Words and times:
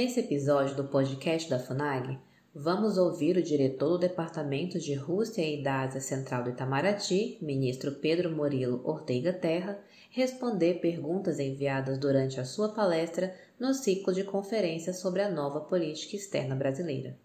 Nesse 0.00 0.20
episódio 0.20 0.76
do 0.76 0.84
podcast 0.84 1.50
da 1.50 1.58
FUNAG, 1.58 2.16
vamos 2.54 2.96
ouvir 2.96 3.36
o 3.36 3.42
diretor 3.42 3.88
do 3.88 3.98
Departamento 3.98 4.78
de 4.78 4.94
Rússia 4.94 5.42
e 5.42 5.60
da 5.60 5.80
Ásia 5.80 6.00
Central 6.00 6.44
do 6.44 6.50
Itamaraty, 6.50 7.36
ministro 7.42 7.90
Pedro 7.90 8.30
Murilo 8.30 8.80
Ortega 8.84 9.32
Terra, 9.32 9.76
responder 10.12 10.74
perguntas 10.74 11.40
enviadas 11.40 11.98
durante 11.98 12.38
a 12.38 12.44
sua 12.44 12.68
palestra 12.68 13.34
no 13.58 13.74
ciclo 13.74 14.14
de 14.14 14.22
conferências 14.22 15.00
sobre 15.00 15.20
a 15.20 15.28
nova 15.28 15.62
política 15.62 16.14
externa 16.14 16.54
brasileira. 16.54 17.18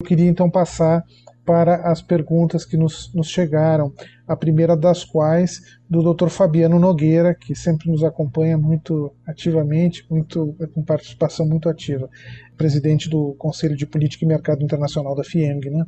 Eu 0.00 0.06
queria 0.06 0.30
então 0.30 0.50
passar 0.50 1.04
para 1.44 1.90
as 1.90 2.00
perguntas 2.00 2.64
que 2.64 2.76
nos, 2.76 3.12
nos 3.14 3.28
chegaram, 3.28 3.92
a 4.26 4.34
primeira 4.34 4.76
das 4.76 5.04
quais 5.04 5.60
do 5.88 6.14
Dr. 6.14 6.28
Fabiano 6.28 6.78
Nogueira, 6.78 7.34
que 7.34 7.54
sempre 7.54 7.90
nos 7.90 8.02
acompanha 8.02 8.56
muito 8.56 9.12
ativamente, 9.26 10.06
muito, 10.08 10.56
com 10.72 10.82
participação 10.82 11.46
muito 11.46 11.68
ativa, 11.68 12.08
presidente 12.56 13.10
do 13.10 13.34
Conselho 13.38 13.76
de 13.76 13.86
Política 13.86 14.24
e 14.24 14.28
Mercado 14.28 14.62
Internacional 14.62 15.14
da 15.14 15.24
FIENG. 15.24 15.68
Né? 15.68 15.84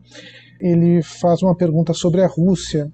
Ele 0.61 1.03
faz 1.03 1.43
uma 1.43 1.57
pergunta 1.57 1.95
sobre 1.95 2.23
a 2.23 2.27
Rússia. 2.27 2.91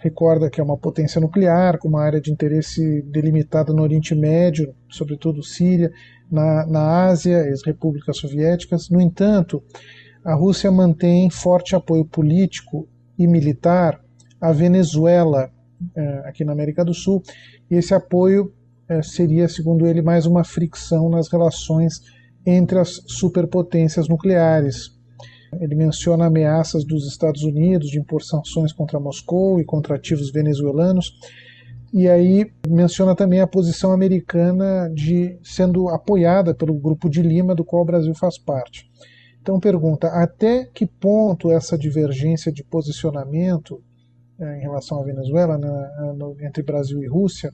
Recorda 0.00 0.50
que 0.50 0.60
é 0.60 0.64
uma 0.64 0.76
potência 0.76 1.20
nuclear, 1.20 1.78
com 1.78 1.88
uma 1.88 2.02
área 2.02 2.20
de 2.20 2.32
interesse 2.32 3.02
delimitada 3.02 3.72
no 3.72 3.82
Oriente 3.82 4.14
Médio, 4.14 4.74
sobretudo 4.90 5.42
Síria, 5.42 5.92
na, 6.30 6.66
na 6.66 7.04
Ásia, 7.06 7.48
as 7.52 7.64
repúblicas 7.64 8.16
soviéticas. 8.16 8.90
No 8.90 9.00
entanto, 9.00 9.62
a 10.24 10.34
Rússia 10.34 10.70
mantém 10.70 11.28
forte 11.30 11.74
apoio 11.74 12.04
político 12.04 12.88
e 13.18 13.26
militar 13.26 14.00
à 14.40 14.52
Venezuela, 14.52 15.50
eh, 15.96 16.22
aqui 16.24 16.44
na 16.44 16.52
América 16.52 16.84
do 16.84 16.94
Sul, 16.94 17.22
e 17.70 17.74
esse 17.74 17.92
apoio 17.92 18.52
eh, 18.88 19.02
seria, 19.02 19.48
segundo 19.48 19.86
ele, 19.86 20.00
mais 20.00 20.26
uma 20.26 20.44
fricção 20.44 21.08
nas 21.08 21.28
relações 21.28 22.00
entre 22.46 22.78
as 22.78 23.02
superpotências 23.06 24.08
nucleares. 24.08 24.90
Ele 25.60 25.74
menciona 25.74 26.26
ameaças 26.26 26.84
dos 26.84 27.06
Estados 27.06 27.42
Unidos 27.42 27.88
de 27.88 27.98
impor 27.98 28.22
sanções 28.22 28.72
contra 28.72 28.98
Moscou 28.98 29.60
e 29.60 29.64
contra 29.64 29.96
ativos 29.96 30.30
venezuelanos, 30.30 31.12
e 31.92 32.08
aí 32.08 32.50
menciona 32.66 33.14
também 33.14 33.40
a 33.40 33.46
posição 33.46 33.92
americana 33.92 34.90
de 34.94 35.36
sendo 35.42 35.88
apoiada 35.88 36.54
pelo 36.54 36.72
Grupo 36.72 37.10
de 37.10 37.20
Lima, 37.20 37.54
do 37.54 37.64
qual 37.64 37.82
o 37.82 37.86
Brasil 37.86 38.14
faz 38.14 38.38
parte. 38.38 38.90
Então 39.42 39.58
pergunta, 39.58 40.06
até 40.06 40.64
que 40.66 40.86
ponto 40.86 41.50
essa 41.50 41.76
divergência 41.76 42.52
de 42.52 42.62
posicionamento 42.62 43.82
é, 44.38 44.58
em 44.58 44.60
relação 44.60 45.00
à 45.00 45.04
Venezuela, 45.04 45.58
né, 45.58 46.14
no, 46.16 46.36
entre 46.40 46.62
Brasil 46.62 47.02
e 47.02 47.08
Rússia, 47.08 47.52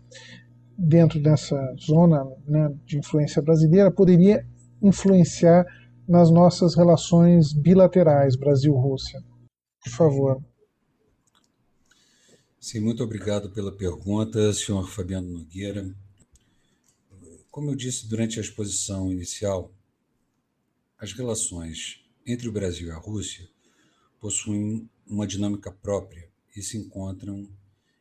dentro 0.76 1.18
dessa 1.20 1.56
zona 1.80 2.22
né, 2.46 2.72
de 2.84 2.98
influência 2.98 3.40
brasileira, 3.40 3.90
poderia 3.90 4.46
influenciar 4.82 5.66
nas 6.06 6.30
nossas 6.30 6.76
relações 6.76 7.54
bilaterais 7.54 8.36
Brasil-Rússia? 8.36 9.22
Por 9.82 9.90
favor. 9.90 10.42
Sim, 12.60 12.80
muito 12.80 13.02
obrigado 13.02 13.50
pela 13.50 13.72
pergunta, 13.72 14.52
senhor 14.52 14.86
Fabiano 14.90 15.30
Nogueira. 15.30 15.88
Como 17.50 17.70
eu 17.70 17.74
disse 17.74 18.06
durante 18.06 18.38
a 18.38 18.42
exposição 18.42 19.10
inicial, 19.10 19.72
as 20.98 21.12
relações 21.12 22.04
entre 22.26 22.48
o 22.48 22.52
Brasil 22.52 22.88
e 22.88 22.90
a 22.90 22.96
Rússia 22.96 23.48
possuem 24.18 24.90
uma 25.06 25.26
dinâmica 25.26 25.70
própria 25.70 26.28
e 26.56 26.62
se 26.62 26.76
encontram 26.76 27.48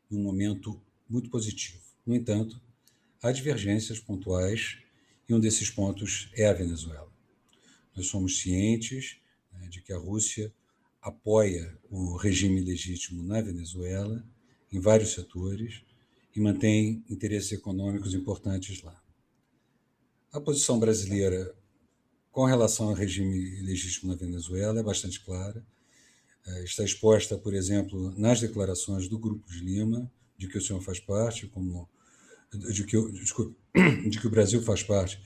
em 0.10 0.18
um 0.18 0.24
momento 0.24 0.82
muito 1.08 1.30
positivo. 1.30 1.80
No 2.06 2.16
entanto, 2.16 2.60
há 3.22 3.32
divergências 3.32 4.00
pontuais 4.00 4.80
e 5.30 5.34
um 5.34 5.40
desses 5.40 5.70
pontos 5.70 6.30
é 6.34 6.48
a 6.48 6.54
Venezuela. 6.54 7.12
Nós 7.96 8.08
somos 8.08 8.40
cientes 8.40 9.18
né, 9.54 9.68
de 9.68 9.82
que 9.82 9.94
a 9.94 9.98
Rússia 9.98 10.52
apoia 11.00 11.78
o 11.90 12.16
regime 12.16 12.62
legítimo 12.62 13.22
na 13.22 13.42
Venezuela 13.42 14.26
em 14.72 14.80
vários 14.80 15.14
setores 15.14 15.84
e 16.36 16.40
mantém 16.40 17.04
interesses 17.10 17.52
econômicos 17.52 18.14
importantes 18.16 18.82
lá. 18.82 19.00
A 20.32 20.42
posição 20.42 20.80
brasileira 20.80 21.56
com 22.38 22.46
relação 22.46 22.90
ao 22.90 22.94
regime 22.94 23.62
legítimo 23.62 24.12
na 24.12 24.16
Venezuela 24.16 24.80
é 24.80 24.84
bastante 24.84 25.20
clara. 25.26 25.66
É, 26.46 26.64
está 26.64 26.84
exposta, 26.84 27.36
por 27.36 27.52
exemplo, 27.52 28.14
nas 28.16 28.40
declarações 28.40 29.08
do 29.08 29.18
Grupo 29.18 29.52
de 29.52 29.58
Lima, 29.62 30.08
de 30.38 30.48
que 30.48 30.56
o 30.56 30.62
senhor 30.62 30.80
faz 30.80 31.00
parte, 31.00 31.48
como 31.48 31.90
de 32.54 32.84
que, 32.84 33.12
desculpe, 33.12 33.58
de 34.08 34.20
que 34.20 34.28
o 34.28 34.30
Brasil 34.30 34.62
faz 34.62 34.84
parte, 34.84 35.20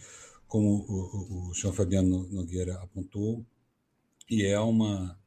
como 0.48 0.86
o, 0.88 1.48
o, 1.48 1.50
o 1.50 1.54
senhor 1.54 1.74
Fabiano 1.74 2.30
Nogueira 2.30 2.76
apontou, 2.76 3.46
e 4.30 4.46
é 4.46 4.58
uma 4.62 5.20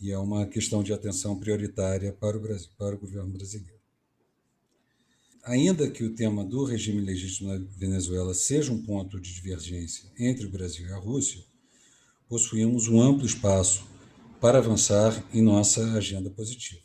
e 0.00 0.12
é 0.12 0.18
uma 0.18 0.46
questão 0.46 0.80
de 0.80 0.92
atenção 0.92 1.40
prioritária 1.40 2.12
para 2.12 2.36
o 2.36 2.40
Brasil, 2.40 2.70
para 2.78 2.94
o 2.94 2.98
governo 2.98 3.30
brasileiro 3.30 3.79
ainda 5.42 5.90
que 5.90 6.04
o 6.04 6.14
tema 6.14 6.44
do 6.44 6.64
regime 6.64 7.00
legítimo 7.00 7.48
na 7.48 7.58
Venezuela 7.76 8.34
seja 8.34 8.72
um 8.72 8.82
ponto 8.82 9.20
de 9.20 9.32
divergência 9.32 10.10
entre 10.18 10.46
o 10.46 10.50
Brasil 10.50 10.86
e 10.86 10.92
a 10.92 10.98
Rússia, 10.98 11.42
possuímos 12.28 12.88
um 12.88 13.00
amplo 13.00 13.26
espaço 13.26 13.84
para 14.40 14.58
avançar 14.58 15.24
em 15.32 15.42
nossa 15.42 15.92
agenda 15.92 16.30
positiva. 16.30 16.80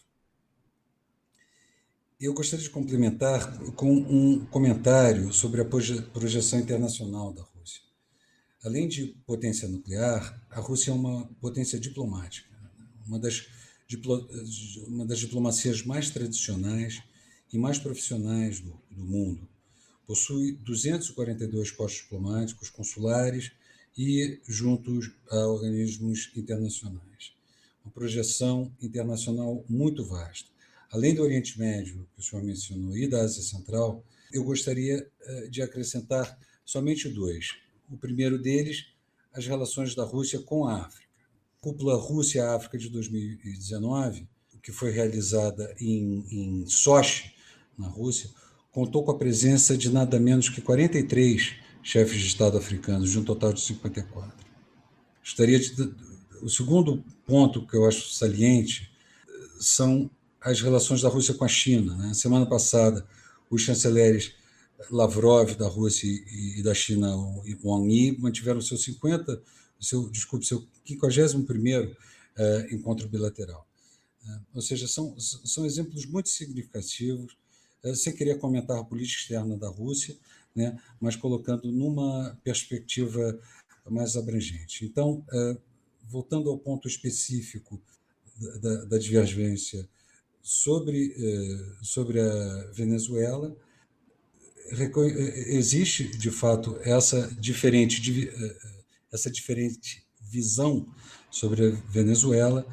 Eu 2.19 2.33
gostaria 2.33 2.63
de 2.63 2.69
complementar 2.69 3.57
com 3.73 3.91
um 3.91 4.45
comentário 4.45 5.31
sobre 5.33 5.61
a 5.61 5.65
projeção 5.65 6.59
internacional 6.59 7.33
da 7.33 7.43
Rússia. 7.43 7.81
Além 8.63 8.87
de 8.87 9.15
potência 9.25 9.67
nuclear, 9.67 10.41
a 10.49 10.59
Rússia 10.59 10.91
é 10.91 10.93
uma 10.93 11.25
potência 11.39 11.79
diplomática, 11.79 12.49
uma 13.05 13.19
das, 13.19 13.45
uma 14.87 15.05
das 15.05 15.19
diplomacias 15.19 15.83
mais 15.83 16.09
tradicionais 16.09 17.03
e 17.55 17.57
mais 17.57 17.79
profissionais 17.79 18.59
do, 18.59 18.77
do 18.91 19.05
mundo. 19.05 19.47
Possui 20.05 20.51
242 20.57 21.71
postos 21.71 22.01
diplomáticos, 22.01 22.69
consulares 22.69 23.53
e 23.97 24.41
juntos 24.45 25.09
a 25.31 25.47
organismos 25.47 26.31
internacionais. 26.35 27.33
Uma 27.83 27.93
projeção 27.93 28.69
internacional 28.81 29.63
muito 29.69 30.03
vasta. 30.03 30.49
Além 30.91 31.15
do 31.15 31.23
Oriente 31.23 31.57
Médio, 31.57 32.05
que 32.13 32.19
o 32.19 32.23
senhor 32.23 32.43
mencionou, 32.43 32.95
e 32.97 33.07
da 33.07 33.21
Ásia 33.21 33.41
Central, 33.41 34.03
eu 34.33 34.43
gostaria 34.43 35.09
eh, 35.21 35.47
de 35.47 35.61
acrescentar 35.61 36.37
somente 36.65 37.07
dois. 37.07 37.55
O 37.89 37.97
primeiro 37.97 38.37
deles, 38.37 38.87
as 39.31 39.47
relações 39.47 39.95
da 39.95 40.03
Rússia 40.03 40.39
com 40.41 40.65
a 40.65 40.85
África. 40.85 41.07
A 41.57 41.61
Cúpula 41.61 41.95
Rússia-África 41.95 42.77
de 42.77 42.89
2019, 42.89 44.27
que 44.61 44.73
foi 44.73 44.91
realizada 44.91 45.73
em, 45.79 46.25
em 46.29 46.65
Sochi, 46.67 47.34
na 47.77 47.87
Rússia, 47.87 48.29
contou 48.71 49.03
com 49.03 49.11
a 49.11 49.17
presença 49.17 49.77
de 49.77 49.89
nada 49.89 50.19
menos 50.19 50.49
que 50.49 50.61
43 50.61 51.55
chefes 51.81 52.19
de 52.19 52.27
Estado 52.27 52.57
africanos, 52.57 53.11
de 53.11 53.19
um 53.19 53.23
total 53.23 53.53
de 53.53 53.61
54. 53.61 54.33
Gostaria 55.21 55.59
de, 55.59 55.93
o 56.41 56.49
segundo 56.49 57.03
ponto 57.25 57.65
que 57.65 57.75
eu 57.75 57.85
acho 57.85 58.13
saliente 58.13 58.91
são 59.59 60.09
as 60.41 60.61
relações 60.61 61.01
da 61.01 61.09
Rússia 61.09 61.33
com 61.33 61.45
a 61.45 61.47
China. 61.47 61.95
Né? 61.95 62.13
Semana 62.13 62.45
passada, 62.45 63.05
os 63.49 63.61
chanceleres 63.61 64.33
Lavrov 64.91 65.55
da 65.55 65.67
Rússia 65.67 66.07
e, 66.07 66.61
da 66.61 66.73
China, 66.73 67.15
Wang 67.63 67.93
Yi, 67.93 68.17
mantiveram 68.19 68.61
seu 68.61 68.77
50, 68.77 69.41
seu, 69.79 70.09
desculpe, 70.09 70.45
seu 70.45 70.67
51º 70.85 71.95
eh, 72.37 72.67
encontro 72.71 73.07
bilateral. 73.07 73.65
Eh, 74.27 74.39
ou 74.53 74.61
seja, 74.61 74.87
são, 74.87 75.15
são 75.19 75.65
exemplos 75.65 76.05
muito 76.05 76.29
significativos 76.29 77.37
sem 77.93 78.13
querer 78.13 78.39
comentar 78.39 78.79
a 78.79 78.83
política 78.83 79.21
externa 79.21 79.57
da 79.57 79.69
Rússia, 79.69 80.15
né, 80.55 80.79
mas 80.99 81.15
colocando 81.15 81.71
numa 81.71 82.39
perspectiva 82.43 83.37
mais 83.89 84.15
abrangente. 84.15 84.85
Então, 84.85 85.23
é, 85.31 85.57
voltando 86.07 86.49
ao 86.49 86.57
ponto 86.57 86.87
específico 86.87 87.81
da, 88.61 88.85
da 88.85 88.97
divergência 88.97 89.87
sobre, 90.41 91.13
é, 91.17 91.83
sobre 91.83 92.19
a 92.19 92.71
Venezuela, 92.73 93.55
existe 95.47 96.07
de 96.17 96.31
fato 96.31 96.79
essa 96.81 97.27
diferente, 97.39 98.27
é, 98.27 98.57
essa 99.11 99.29
diferente 99.29 100.03
visão 100.19 100.87
sobre 101.29 101.67
a 101.67 101.69
Venezuela, 101.89 102.65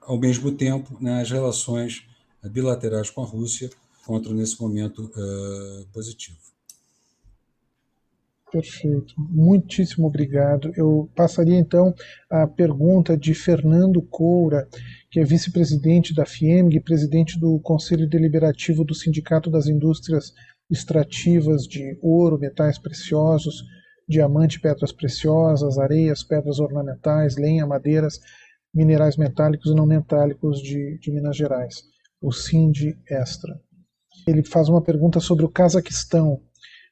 ao 0.00 0.18
mesmo 0.18 0.52
tempo, 0.52 0.96
né, 1.02 1.22
relações 1.22 2.06
bilaterais 2.42 3.10
com 3.10 3.22
a 3.22 3.26
Rússia, 3.26 3.70
encontro 4.04 4.34
nesse 4.34 4.60
momento 4.60 5.04
uh, 5.04 5.86
positivo. 5.92 6.36
Perfeito, 8.52 9.14
muitíssimo 9.18 10.06
obrigado. 10.06 10.70
Eu 10.76 11.10
passaria 11.16 11.58
então 11.58 11.92
a 12.30 12.46
pergunta 12.46 13.16
de 13.16 13.34
Fernando 13.34 14.00
Coura, 14.00 14.68
que 15.10 15.18
é 15.18 15.24
vice-presidente 15.24 16.14
da 16.14 16.24
FIEMG, 16.24 16.78
presidente 16.80 17.36
do 17.36 17.58
Conselho 17.58 18.08
Deliberativo 18.08 18.84
do 18.84 18.94
Sindicato 18.94 19.50
das 19.50 19.66
Indústrias 19.66 20.32
Extrativas 20.70 21.66
de 21.66 21.98
Ouro, 22.00 22.38
Metais 22.38 22.78
Preciosos, 22.78 23.64
diamante, 24.08 24.60
pedras 24.60 24.92
preciosas, 24.92 25.76
areias, 25.76 26.22
pedras 26.22 26.60
ornamentais, 26.60 27.36
lenha, 27.36 27.66
madeiras, 27.66 28.20
minerais 28.72 29.16
metálicos 29.16 29.72
e 29.72 29.74
não 29.74 29.86
metálicos 29.86 30.60
de, 30.60 30.96
de 30.98 31.10
Minas 31.10 31.36
Gerais, 31.36 31.82
o 32.20 32.30
SIND 32.30 32.96
Extra. 33.08 33.60
Ele 34.26 34.42
faz 34.42 34.68
uma 34.68 34.80
pergunta 34.80 35.20
sobre 35.20 35.44
o 35.44 35.48
Cazaquistão. 35.48 36.40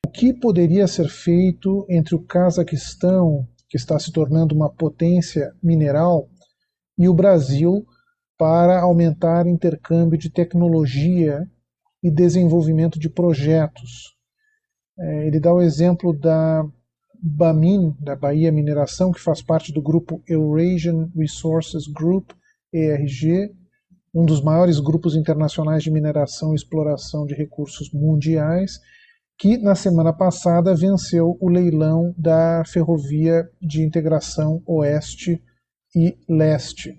O 0.06 0.10
que 0.10 0.32
poderia 0.32 0.86
ser 0.86 1.08
feito 1.08 1.86
entre 1.88 2.14
o 2.14 2.22
Cazaquistão, 2.22 3.46
que 3.68 3.76
está 3.76 3.98
se 3.98 4.12
tornando 4.12 4.54
uma 4.54 4.68
potência 4.68 5.54
mineral, 5.62 6.28
e 6.98 7.08
o 7.08 7.14
Brasil 7.14 7.86
para 8.36 8.80
aumentar 8.80 9.46
intercâmbio 9.46 10.18
de 10.18 10.28
tecnologia 10.28 11.48
e 12.02 12.10
desenvolvimento 12.10 12.98
de 12.98 13.08
projetos. 13.08 14.16
É, 14.98 15.26
ele 15.26 15.38
dá 15.38 15.54
o 15.54 15.62
exemplo 15.62 16.12
da 16.12 16.66
Bamin, 17.22 17.94
da 18.00 18.16
Bahia 18.16 18.50
Mineração, 18.50 19.12
que 19.12 19.20
faz 19.20 19.40
parte 19.40 19.72
do 19.72 19.80
grupo 19.80 20.20
Eurasian 20.26 21.08
Resources 21.14 21.86
Group, 21.86 22.30
ERG, 22.72 23.54
um 24.14 24.24
dos 24.24 24.42
maiores 24.42 24.78
grupos 24.78 25.14
internacionais 25.16 25.82
de 25.82 25.90
mineração 25.90 26.52
e 26.52 26.56
exploração 26.56 27.24
de 27.24 27.34
recursos 27.34 27.90
mundiais, 27.92 28.78
que 29.38 29.56
na 29.56 29.74
semana 29.74 30.12
passada 30.12 30.74
venceu 30.74 31.36
o 31.40 31.48
leilão 31.48 32.14
da 32.16 32.62
Ferrovia 32.66 33.48
de 33.60 33.82
Integração 33.82 34.62
Oeste 34.66 35.42
e 35.96 36.16
Leste. 36.28 36.98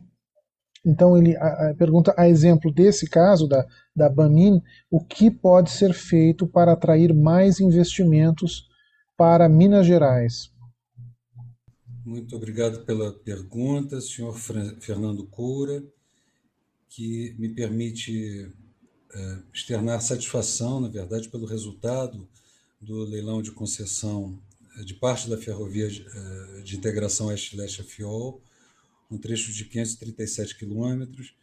Então 0.86 1.18
ele 1.18 1.38
a, 1.38 1.70
a, 1.70 1.76
pergunta, 1.76 2.14
a 2.18 2.28
exemplo 2.28 2.72
desse 2.72 3.10
caso 3.10 3.48
da, 3.48 3.66
da 3.96 4.10
Bamin, 4.10 4.62
o 4.92 5.00
que 5.00 5.32
pode 5.32 5.72
ser 5.72 5.94
feito 5.94 6.46
para 6.46 6.74
atrair 6.74 7.14
mais 7.14 7.60
investimentos 7.60 8.68
para 9.16 9.48
Minas 9.48 9.86
Gerais? 9.86 10.52
Muito 12.06 12.36
obrigado 12.36 12.84
pela 12.84 13.14
pergunta, 13.14 14.02
senhor 14.02 14.36
Fernando 14.82 15.26
Coura, 15.28 15.82
que 16.96 17.36
me 17.40 17.50
permite 17.50 18.52
é, 19.12 19.40
externar 19.52 20.00
satisfação, 20.00 20.80
na 20.80 20.88
verdade, 20.88 21.28
pelo 21.28 21.48
resultado 21.48 22.30
do 22.80 23.04
leilão 23.04 23.42
de 23.42 23.52
concessão 23.52 24.40
é, 24.78 24.84
de 24.84 24.94
parte 24.94 25.28
da 25.28 25.36
ferrovia 25.36 25.90
de, 25.90 26.06
é, 26.08 26.62
de 26.62 26.78
integração 26.78 27.28
Oeste-Leste 27.28 27.82
FIOL, 27.82 28.40
um 29.10 29.18
trecho 29.18 29.52
de 29.52 29.66
537 29.66 30.56
quilômetros 30.56 31.34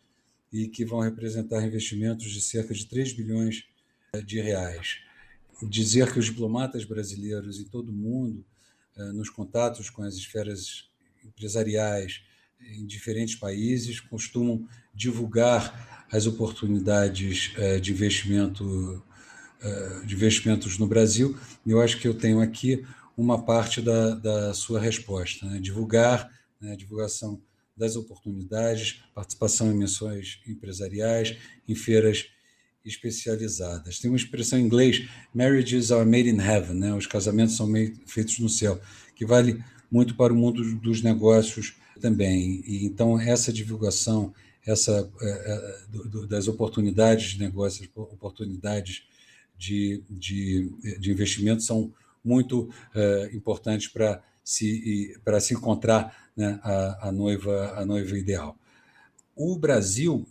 e 0.53 0.69
que 0.69 0.85
vão 0.85 1.01
representar 1.01 1.67
investimentos 1.67 2.31
de 2.31 2.41
cerca 2.41 2.73
de 2.73 2.87
3 2.87 3.13
bilhões 3.13 3.65
eh, 4.13 4.21
de 4.21 4.41
reais. 4.41 4.99
Dizer 5.69 6.13
que 6.13 6.19
os 6.19 6.27
diplomatas 6.27 6.85
brasileiros 6.85 7.61
em 7.61 7.65
todo 7.65 7.93
mundo, 7.93 8.45
nos 9.15 9.31
contatos 9.31 9.89
com 9.89 10.03
as 10.03 10.15
esferas 10.15 10.91
empresariais 11.25 12.23
em 12.75 12.87
diferentes 12.87 13.35
países, 13.35 14.01
costumam 14.01 14.67
divulgar 14.95 16.07
as 16.11 16.27
oportunidades 16.27 17.53
eh, 17.57 17.79
de 17.79 17.93
investimento 17.93 19.03
de 20.07 20.15
investimentos 20.15 20.79
no 20.79 20.87
Brasil. 20.87 21.37
Eu 21.67 21.83
acho 21.83 21.99
que 22.01 22.09
eu 22.09 22.15
tenho 22.15 22.41
aqui 22.41 22.83
uma 23.17 23.45
parte 23.45 23.83
da, 23.83 24.15
da 24.15 24.55
sua 24.55 24.81
resposta, 24.81 25.47
né? 25.47 25.61
divulgar, 25.61 26.31
né? 26.61 26.75
divulgação 26.77 27.43
das 27.77 27.97
oportunidades, 27.97 29.03
participação 29.15 29.71
em 29.71 29.77
missões 29.77 30.41
empresariais, 30.47 31.37
em 31.69 31.75
feiras 31.75 32.27
especializadas. 32.85 33.99
Tem 33.99 34.11
uma 34.11 34.17
expressão 34.17 34.59
em 34.59 34.63
inglês, 34.63 35.07
marriages 35.35 35.93
are 35.93 36.09
made 36.09 36.29
in 36.29 36.41
heaven, 36.41 36.77
né? 36.77 36.95
os 36.95 37.07
casamentos 37.07 37.57
são 37.57 37.71
feitos 38.07 38.39
no 38.39 38.49
céu, 38.49 38.81
que 39.15 39.27
vale 39.27 39.63
muito 39.91 40.17
para 40.17 40.33
o 40.33 40.37
mundo 40.37 40.77
dos 40.77 41.03
negócios 41.03 41.75
também. 42.01 42.63
E, 42.67 42.85
então, 42.85 43.21
essa 43.21 43.53
divulgação 43.53 44.35
essa 44.67 45.11
é, 45.23 46.27
das 46.29 46.47
oportunidades 46.47 47.33
de 47.33 47.39
negócios, 47.39 47.89
oportunidades 47.95 49.05
de, 49.57 50.03
de, 50.09 50.71
de 50.99 51.11
investimento 51.11 51.63
são 51.63 51.93
muito 52.23 52.69
é, 52.95 53.31
importantes 53.33 53.89
para 53.89 54.23
se, 54.45 55.19
para 55.25 55.41
se 55.41 55.55
encontrar 55.55 56.31
né, 56.37 56.59
a, 56.63 57.09
a, 57.09 57.13
noiva, 57.13 57.75
a 57.77 57.85
noiva 57.85 58.19
ideal. 58.19 58.59
O 59.35 59.59
Brasil 59.59 60.27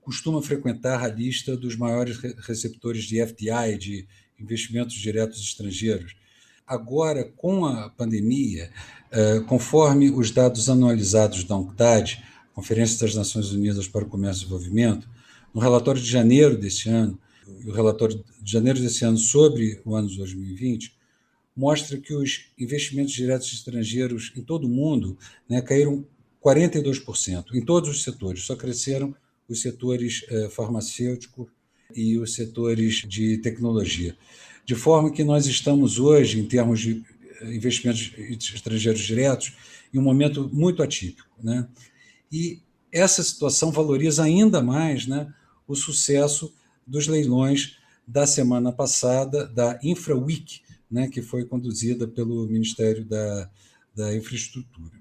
costuma 0.00 0.42
frequentar 0.42 1.02
a 1.02 1.08
lista 1.08 1.56
dos 1.56 1.76
maiores 1.76 2.18
receptores 2.18 3.04
de 3.04 3.24
FDI, 3.24 3.78
de 3.78 4.08
investimentos 4.38 4.94
diretos 4.94 5.40
estrangeiros. 5.40 6.16
Agora, 6.66 7.24
com 7.36 7.66
a 7.66 7.90
pandemia, 7.90 8.70
eh, 9.10 9.40
conforme 9.46 10.10
os 10.10 10.30
dados 10.30 10.70
anualizados 10.70 11.44
da 11.44 11.56
UNCTAD, 11.56 12.24
Conferência 12.54 13.04
das 13.04 13.14
Nações 13.14 13.50
Unidas 13.50 13.86
para 13.88 14.04
o 14.04 14.08
Comércio 14.08 14.42
e 14.42 14.44
Desenvolvimento, 14.44 15.08
no 15.52 15.60
relatório 15.60 16.00
de 16.00 16.08
janeiro 16.08 16.56
deste 16.56 16.88
ano, 16.88 17.18
o 17.66 17.72
relatório 17.72 18.24
de 18.40 18.50
janeiro 18.50 18.80
desse 18.80 19.04
ano 19.04 19.18
sobre 19.18 19.80
o 19.84 19.94
ano 19.94 20.08
de 20.08 20.16
2020, 20.16 20.94
mostra 21.54 21.98
que 21.98 22.14
os 22.14 22.46
investimentos 22.58 23.12
diretos 23.12 23.52
estrangeiros 23.52 24.32
em 24.36 24.42
todo 24.42 24.64
o 24.64 24.70
mundo 24.70 25.18
né, 25.48 25.60
caíram 25.60 26.06
42%, 26.42 27.54
em 27.54 27.64
todos 27.64 27.90
os 27.90 28.02
setores, 28.02 28.42
só 28.42 28.56
cresceram 28.56 29.14
os 29.48 29.60
setores 29.60 30.24
eh, 30.28 30.48
farmacêuticos 30.48 31.48
e 31.94 32.18
os 32.18 32.34
setores 32.34 33.02
de 33.06 33.38
tecnologia. 33.38 34.16
De 34.64 34.74
forma 34.74 35.10
que 35.10 35.22
nós 35.24 35.46
estamos 35.46 35.98
hoje, 35.98 36.40
em 36.40 36.46
termos 36.46 36.80
de 36.80 37.04
eh, 37.40 37.54
investimentos 37.54 38.12
estrangeiros 38.54 39.00
diretos, 39.00 39.52
em 39.92 39.98
um 39.98 40.02
momento 40.02 40.50
muito 40.52 40.82
atípico. 40.82 41.28
Né? 41.42 41.66
E 42.32 42.60
essa 42.90 43.22
situação 43.22 43.70
valoriza 43.70 44.24
ainda 44.24 44.62
mais 44.62 45.06
né, 45.06 45.32
o 45.66 45.74
sucesso 45.74 46.52
dos 46.86 47.06
leilões 47.06 47.76
da 48.06 48.26
semana 48.26 48.72
passada 48.72 49.46
da 49.46 49.78
InfraWeek, 49.82 50.60
né, 50.90 51.08
que 51.08 51.22
foi 51.22 51.44
conduzida 51.44 52.06
pelo 52.06 52.46
Ministério 52.46 53.04
da, 53.04 53.50
da 53.94 54.14
Infraestrutura. 54.14 54.92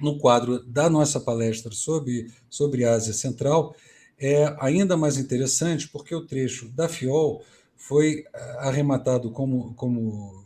No 0.00 0.18
quadro 0.18 0.62
da 0.64 0.88
nossa 0.88 1.18
palestra 1.18 1.72
sobre, 1.72 2.30
sobre 2.48 2.84
Ásia 2.84 3.12
Central, 3.12 3.74
é 4.18 4.54
ainda 4.60 4.96
mais 4.96 5.16
interessante 5.16 5.88
porque 5.88 6.14
o 6.14 6.26
trecho 6.26 6.68
da 6.68 6.88
FIOL 6.88 7.42
foi 7.78 8.24
eh, 8.34 8.56
arrematado, 8.58 9.30
como, 9.30 9.72
como 9.74 10.44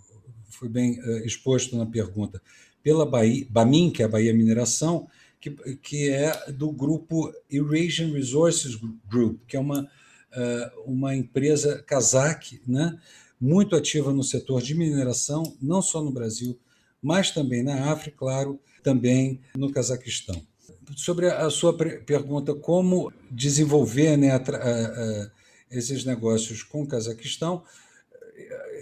foi 0.50 0.68
bem 0.68 1.00
uh, 1.00 1.26
exposto 1.26 1.76
na 1.76 1.86
pergunta, 1.86 2.40
pela 2.82 3.04
Bahia, 3.04 3.46
Bamin, 3.50 3.90
que 3.90 4.02
é 4.02 4.04
a 4.04 4.08
Bahia 4.08 4.34
Mineração, 4.34 5.08
que, 5.40 5.50
que 5.76 6.08
é 6.10 6.52
do 6.52 6.70
grupo 6.70 7.32
Eurasian 7.50 8.12
Resources 8.12 8.78
Group, 9.08 9.40
que 9.48 9.56
é 9.56 9.60
uma, 9.60 9.80
uh, 9.82 10.82
uma 10.86 11.16
empresa 11.16 11.82
cazaque, 11.82 12.60
né, 12.66 12.96
muito 13.40 13.74
ativa 13.74 14.12
no 14.12 14.22
setor 14.22 14.62
de 14.62 14.74
mineração, 14.74 15.42
não 15.60 15.82
só 15.82 16.00
no 16.00 16.12
Brasil, 16.12 16.56
mas 17.02 17.32
também 17.32 17.64
na 17.64 17.90
África, 17.90 18.18
claro, 18.18 18.60
também 18.84 19.40
no 19.56 19.72
Cazaquistão. 19.72 20.40
Sobre 20.94 21.26
a 21.26 21.50
sua 21.50 21.76
pergunta, 21.76 22.54
como 22.54 23.12
desenvolver 23.28 24.16
né, 24.16 24.30
a, 24.30 24.36
a, 24.36 25.30
esses 25.72 26.04
negócios 26.04 26.62
com 26.62 26.82
o 26.82 26.86
Cazaquistão, 26.86 27.62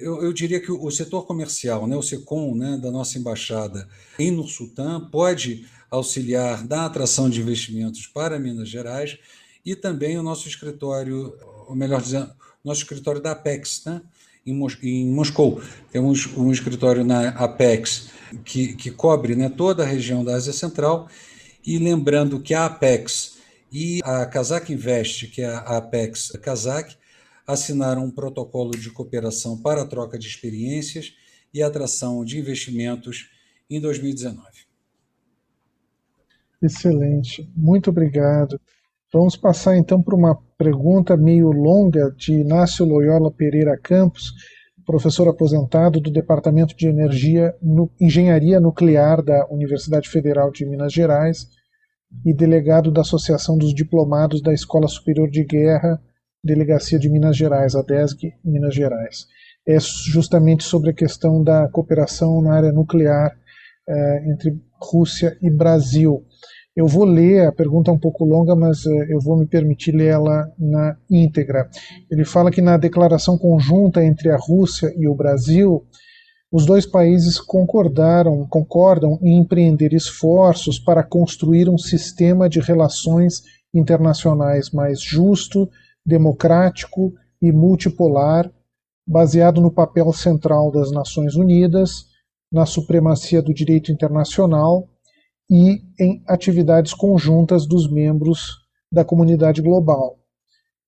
eu, 0.00 0.23
eu, 0.23 0.32
diria 0.32 0.61
que 0.61 0.73
o 0.73 0.90
setor 0.90 1.26
comercial, 1.26 1.87
né, 1.87 1.97
o 1.97 2.02
SECOM, 2.02 2.54
né, 2.54 2.78
da 2.80 2.90
nossa 2.90 3.18
embaixada 3.18 3.87
em 4.18 4.30
Nur-Sultan, 4.30 5.09
pode 5.11 5.66
auxiliar 5.90 6.66
na 6.66 6.87
atração 6.87 7.28
de 7.28 7.40
investimentos 7.40 8.06
para 8.06 8.38
Minas 8.38 8.68
Gerais 8.68 9.18
e 9.64 9.76
também 9.76 10.18
o 10.18 10.23
nosso 10.23 10.49
escritório, 10.49 11.35
ou 11.68 11.76
melhor 11.76 12.00
dizendo, 12.00 12.30
nosso 12.64 12.82
escritório 12.82 13.20
da 13.20 13.32
Apex, 13.32 13.82
né, 13.85 14.00
em, 14.47 14.54
Mos 14.54 14.78
em 14.82 15.06
Moscou. 15.06 15.61
Temos 15.92 16.26
um 16.37 16.50
escritório 16.50 17.04
na 17.04 17.28
Apex 17.30 18.09
que, 18.44 18.75
que 18.75 18.90
cobre 18.90 19.35
né, 19.35 19.49
toda 19.49 19.82
a 19.82 19.87
região 19.87 20.25
da 20.25 20.35
Ásia 20.35 20.52
Central. 20.52 21.09
E 21.64 21.78
lembrando 21.78 22.40
que 22.40 22.54
a 22.54 22.66
Apex 22.66 23.37
e 23.73 24.00
a 24.03 24.27
Kazakh 24.27 24.73
Invest, 24.73 25.29
que 25.29 25.43
é 25.43 25.47
a 25.47 25.79
Apex 25.79 26.31
Kazakh, 26.43 26.97
assinaram 27.47 28.05
um 28.05 28.11
protocolo 28.11 28.71
de 28.73 28.91
cooperação 28.91 29.61
para 29.61 29.83
a 29.83 29.87
troca 29.87 30.19
de 30.19 30.27
experiências 30.27 31.15
e 31.53 31.62
atração 31.62 32.25
de 32.25 32.39
investimentos 32.39 33.31
em 33.69 33.81
2019. 33.81 34.43
Excelente, 36.62 37.50
muito 37.57 37.91
obrigado. 37.91 38.61
Vamos 39.12 39.37
passar 39.37 39.77
então 39.77 40.00
para 40.03 40.15
uma 40.15 40.37
pergunta 40.57 41.17
meio 41.17 41.50
longa 41.50 42.15
de 42.17 42.35
Inácio 42.35 42.85
Loyola 42.85 43.31
Pereira 43.31 43.77
Campos, 43.77 44.33
professor 44.85 45.29
aposentado 45.29 46.00
do 46.00 46.11
Departamento 46.11 46.77
de 46.77 46.89
Energia, 46.89 47.55
no, 47.62 47.91
Engenharia 48.00 48.61
Nuclear 48.61 49.23
da 49.23 49.47
Universidade 49.49 50.09
Federal 50.09 50.50
de 50.50 50.67
Minas 50.67 50.93
Gerais 50.93 51.60
e 52.25 52.35
delegado 52.35 52.90
da 52.90 53.00
Associação 53.00 53.57
dos 53.57 53.75
Diplomados 53.75 54.43
da 54.43 54.52
Escola 54.52 54.88
Superior 54.88 55.31
de 55.31 55.45
Guerra, 55.45 56.00
Delegacia 56.43 56.99
de 56.99 57.09
Minas 57.09 57.37
Gerais, 57.37 57.75
a 57.75 57.83
DESG, 57.83 58.35
Minas 58.45 58.75
Gerais. 58.75 59.26
é 59.67 59.79
justamente 59.79 60.64
sobre 60.64 60.90
a 60.90 60.95
questão 60.95 61.45
da 61.45 61.69
cooperação 61.69 62.40
na 62.40 62.55
área 62.55 62.73
nuclear 62.73 63.37
é, 63.88 64.31
entre 64.31 64.59
Rússia 64.81 65.37
e 65.43 65.50
Brasil. 65.50 66.25
Eu 66.75 66.87
vou 66.87 67.05
ler, 67.05 67.47
a 67.47 67.52
pergunta 67.52 67.90
é 67.90 67.95
um 67.95 67.99
pouco 67.99 68.25
longa, 68.25 68.57
mas 68.57 68.87
é, 68.87 69.12
eu 69.12 69.21
vou 69.21 69.37
me 69.37 69.47
permitir 69.47 69.93
ler 69.93 70.09
ela 70.09 70.50
na 70.59 70.97
íntegra. 71.11 71.69
Ele 72.11 72.25
fala 72.25 72.50
que 72.50 72.62
na 72.62 72.76
declaração 72.76 73.37
conjunta 73.37 74.02
entre 74.02 74.31
a 74.31 74.37
Rússia 74.37 74.93
e 74.97 75.07
o 75.07 75.14
Brasil, 75.14 75.85
os 76.52 76.66
dois 76.66 76.85
países 76.85 77.40
concordaram, 77.40 78.47
concordam 78.49 79.19
em 79.23 79.38
empreender 79.38 79.92
esforços 79.92 80.78
para 80.78 81.02
construir 81.02 81.69
um 81.69 81.78
sistema 81.78 82.49
de 82.49 82.59
relações 82.59 83.42
internacionais 83.73 84.71
mais 84.71 85.00
justo, 85.00 85.71
democrático 86.04 87.14
e 87.40 87.52
multipolar, 87.52 88.50
baseado 89.07 89.61
no 89.61 89.71
papel 89.71 90.12
central 90.12 90.73
das 90.73 90.90
Nações 90.90 91.37
Unidas, 91.37 92.07
na 92.52 92.66
supremacia 92.66 93.40
do 93.40 93.54
direito 93.54 93.92
internacional 93.92 94.88
e 95.49 95.83
em 95.99 96.23
atividades 96.26 96.92
conjuntas 96.92 97.64
dos 97.64 97.88
membros 97.88 98.59
da 98.92 99.04
comunidade 99.04 99.62
global. 99.62 100.19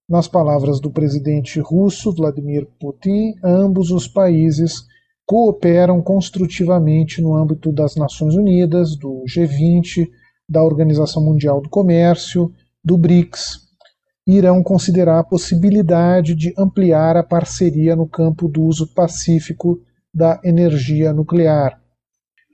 Nas 0.09 0.27
palavras 0.27 0.81
do 0.81 0.91
presidente 0.91 1.61
russo 1.61 2.13
Vladimir 2.13 2.67
Putin, 2.81 3.35
ambos 3.45 3.93
os 3.93 4.09
países 4.09 4.85
cooperam 5.27 6.03
construtivamente 6.03 7.21
no 7.21 7.35
âmbito 7.35 7.73
das 7.73 7.97
Nações 7.97 8.35
Unidas, 8.35 8.97
do 8.97 9.25
G20, 9.27 10.09
da 10.49 10.63
Organização 10.63 11.25
Mundial 11.25 11.61
do 11.61 11.69
Comércio, 11.69 12.53
do 12.85 12.99
BRICS, 12.99 13.61
irão 14.27 14.63
considerar 14.63 15.19
a 15.19 15.25
possibilidade 15.25 16.35
de 16.35 16.53
ampliar 16.57 17.17
a 17.17 17.23
parceria 17.23 17.97
no 17.97 18.07
campo 18.07 18.49
do 18.49 18.63
uso 18.63 18.93
pacífico 18.95 19.81
da 20.15 20.41
energia 20.45 21.13
nuclear. 21.13 21.81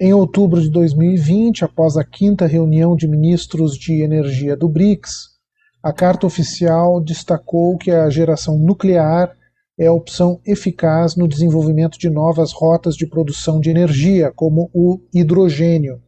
Em 0.00 0.12
outubro 0.12 0.60
de 0.60 0.70
2020, 0.70 1.64
após 1.64 1.96
a 1.96 2.04
quinta 2.04 2.46
reunião 2.46 2.94
de 2.94 3.08
ministros 3.08 3.76
de 3.76 4.00
energia 4.00 4.56
do 4.56 4.68
BRICS, 4.68 5.38
a 5.82 5.92
carta 5.92 6.26
oficial 6.26 7.00
destacou 7.00 7.76
que 7.76 7.90
a 7.90 8.08
geração 8.08 8.56
nuclear 8.58 9.36
é 9.78 9.86
a 9.86 9.92
opção 9.92 10.40
eficaz 10.44 11.14
no 11.14 11.28
desenvolvimento 11.28 11.98
de 11.98 12.10
novas 12.10 12.52
rotas 12.52 12.96
de 12.96 13.06
produção 13.06 13.60
de 13.60 13.70
energia, 13.70 14.32
como 14.34 14.68
o 14.74 15.00
hidrogênio, 15.14 16.02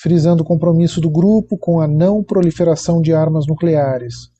frisando 0.00 0.42
o 0.42 0.46
compromisso 0.46 1.00
do 1.00 1.10
grupo 1.10 1.58
com 1.58 1.80
a 1.80 1.86
não 1.86 2.24
proliferação 2.24 3.02
de 3.02 3.12
armas 3.12 3.46
nucleares. 3.46 4.32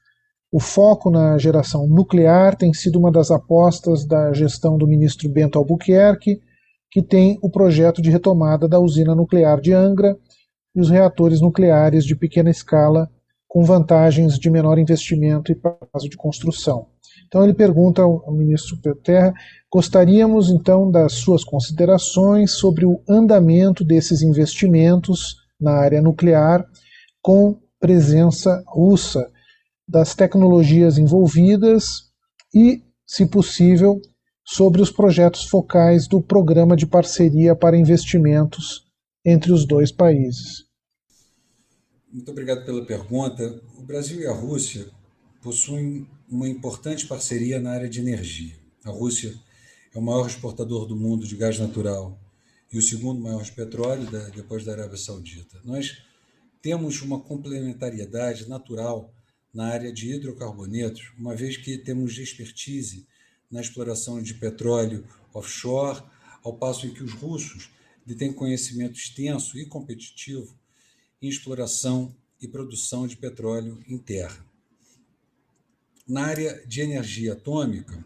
O 0.51 0.59
foco 0.59 1.11
na 1.11 1.37
geração 1.37 1.87
nuclear 1.87 2.57
tem 2.57 2.73
sido 2.73 2.99
uma 2.99 3.13
das 3.13 3.31
apostas 3.31 4.07
da 4.07 4.33
gestão 4.33 4.79
do 4.79 4.87
ministro 4.87 5.29
Bento 5.29 5.59
Albuquerque, 5.59 6.41
que 6.91 7.03
tem 7.03 7.39
o 7.43 7.51
projeto 7.51 8.01
de 8.01 8.11
retomada 8.11 8.67
da 8.67 8.79
usina 8.79 9.15
nuclear 9.15 9.61
de 9.61 9.73
Angra 9.73 10.17
e 10.75 10.81
os 10.81 10.91
reatores 10.91 11.41
nucleares 11.41 12.05
de 12.05 12.17
pequena 12.17 12.51
escala, 12.51 13.11
com 13.47 13.63
vantagens 13.63 14.39
de 14.39 14.51
menor 14.51 14.79
investimento 14.79 15.53
e 15.53 15.55
prazo 15.55 16.09
de 16.09 16.17
construção. 16.17 16.92
Então 17.27 17.45
ele 17.45 17.55
pergunta 17.55 18.03
ao, 18.03 18.33
ministro 18.33 18.77
Pedro 18.83 19.01
Terra, 19.01 19.35
gostaríamos 19.73 20.51
então 20.51 20.91
das 20.91 21.15
suas 21.15 21.45
considerações 21.45 22.53
sobre 22.53 22.85
o 22.85 23.01
andamento 23.09 23.85
desses 23.85 24.23
investimentos 24.23 25.37
na 25.61 25.73
área 25.73 26.03
nuclear 26.03 26.65
com 27.21 27.59
presença 27.81 28.63
russa, 28.67 29.31
das 29.89 30.15
tecnologias 30.15 30.97
envolvidas 30.97 32.11
e, 32.55 32.83
se 33.07 33.27
possível, 33.27 34.01
sobre 34.45 34.81
os 34.81 34.91
projetos 34.91 35.45
focais 35.45 36.07
do 36.07 36.21
Programa 36.21 36.77
de 36.77 36.87
Parceria 36.87 37.55
para 37.55 37.77
Investimentos 37.77 38.87
entre 39.25 39.53
os 39.53 39.67
dois 39.67 39.93
países. 39.93 40.67
Muito 42.13 42.31
obrigado 42.31 42.65
pela 42.65 42.85
pergunta. 42.85 43.61
O 43.79 43.83
Brasil 43.83 44.21
e 44.21 44.27
a 44.27 44.33
Rússia 44.33 44.87
possuem 45.43 46.07
uma 46.33 46.49
importante 46.49 47.07
parceria 47.07 47.61
na 47.61 47.73
área 47.73 47.89
de 47.89 48.01
energia. 48.01 48.57
A 48.85 48.91
Rússia 48.91 49.39
é 49.95 49.99
o 49.99 50.03
maior 50.03 50.27
exportador 50.27 50.87
do 50.87 50.97
mundo 50.97 51.27
de 51.27 51.37
gás 51.37 51.59
natural 51.59 52.19
e 52.73 52.79
o 52.79 52.83
segundo 52.83 53.21
maior 53.21 53.43
de 53.43 53.53
petróleo 53.53 54.09
depois 54.35 54.65
da 54.65 54.73
Arábia 54.73 54.97
Saudita. 54.97 55.61
Nós 55.63 56.03
temos 56.63 57.03
uma 57.03 57.21
complementariedade 57.21 58.49
natural 58.49 59.13
na 59.53 59.67
área 59.67 59.93
de 59.93 60.11
hidrocarbonetos, 60.11 61.13
uma 61.19 61.37
vez 61.37 61.59
que 61.59 61.77
temos 61.77 62.17
expertise 62.17 63.07
na 63.51 63.61
exploração 63.61 64.23
de 64.23 64.33
petróleo 64.33 65.07
offshore, 65.35 66.03
ao 66.43 66.57
passo 66.57 66.87
em 66.87 66.95
que 66.95 67.05
os 67.05 67.13
russos 67.13 67.69
detêm 68.07 68.33
conhecimento 68.33 68.99
extenso 68.99 69.59
e 69.59 69.67
competitivo 69.67 70.59
em 71.21 71.29
exploração 71.29 72.17
e 72.41 72.49
produção 72.49 73.07
de 73.07 73.19
petróleo 73.19 73.79
em 73.87 73.99
terra. 73.99 74.52
Na 76.07 76.27
área 76.27 76.65
de 76.67 76.81
energia 76.81 77.35
atômica, 77.35 78.05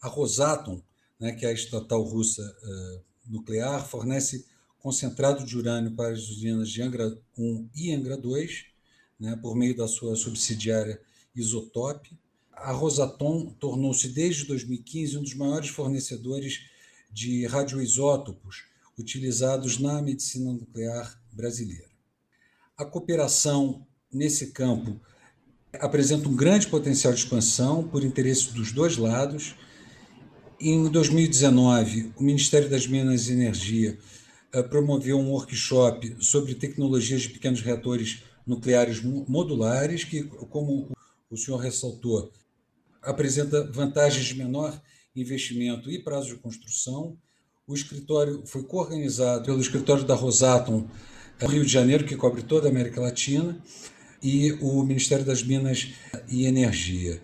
a 0.00 0.08
Rosatom, 0.08 0.82
né, 1.18 1.32
que 1.32 1.46
é 1.46 1.48
a 1.48 1.52
estatal 1.52 2.02
russa 2.02 2.42
uh, 2.42 3.00
nuclear, 3.26 3.86
fornece 3.86 4.46
concentrado 4.78 5.44
de 5.44 5.56
urânio 5.56 5.92
para 5.92 6.12
as 6.12 6.28
usinas 6.28 6.70
de 6.70 6.82
Angra 6.82 7.18
1 7.36 7.68
e 7.74 7.94
Angra 7.94 8.16
2, 8.16 8.64
né, 9.18 9.38
por 9.40 9.54
meio 9.54 9.76
da 9.76 9.86
sua 9.86 10.16
subsidiária 10.16 11.00
Isotop. 11.34 12.10
A 12.52 12.72
Rosatom 12.72 13.46
tornou-se, 13.58 14.08
desde 14.08 14.44
2015, 14.44 15.18
um 15.18 15.22
dos 15.22 15.34
maiores 15.34 15.68
fornecedores 15.68 16.66
de 17.10 17.46
radioisótopos 17.46 18.64
utilizados 18.98 19.78
na 19.78 20.00
medicina 20.02 20.52
nuclear 20.52 21.20
brasileira. 21.32 21.88
A 22.76 22.84
cooperação 22.84 23.86
nesse 24.12 24.52
campo 24.52 25.00
apresenta 25.78 26.28
um 26.28 26.34
grande 26.34 26.66
potencial 26.66 27.12
de 27.12 27.20
expansão 27.20 27.86
por 27.86 28.02
interesse 28.02 28.52
dos 28.52 28.72
dois 28.72 28.96
lados. 28.96 29.54
Em 30.60 30.90
2019, 30.90 32.12
o 32.16 32.22
Ministério 32.22 32.68
das 32.68 32.86
Minas 32.86 33.28
e 33.28 33.32
Energia 33.32 33.98
eh, 34.52 34.62
promoveu 34.62 35.18
um 35.18 35.30
workshop 35.30 36.16
sobre 36.20 36.54
tecnologias 36.54 37.22
de 37.22 37.30
pequenos 37.30 37.60
reatores 37.60 38.22
nucleares 38.46 39.00
modulares, 39.02 40.04
que, 40.04 40.24
como 40.24 40.90
o 41.30 41.36
senhor 41.36 41.58
ressaltou, 41.58 42.32
apresenta 43.00 43.70
vantagens 43.70 44.26
de 44.26 44.34
menor 44.34 44.80
investimento 45.14 45.90
e 45.90 46.02
prazo 46.02 46.28
de 46.28 46.36
construção. 46.36 47.16
O 47.66 47.74
escritório 47.74 48.42
foi 48.44 48.64
coorganizado 48.64 49.44
pelo 49.44 49.60
escritório 49.60 50.04
da 50.04 50.14
Rosatom, 50.14 50.88
no 51.40 51.48
Rio 51.48 51.64
de 51.64 51.72
Janeiro, 51.72 52.04
que 52.04 52.16
cobre 52.16 52.42
toda 52.42 52.68
a 52.68 52.70
América 52.70 53.00
Latina, 53.00 53.58
e 54.22 54.52
o 54.60 54.82
Ministério 54.82 55.24
das 55.24 55.42
Minas 55.42 55.92
e 56.28 56.46
Energia. 56.46 57.20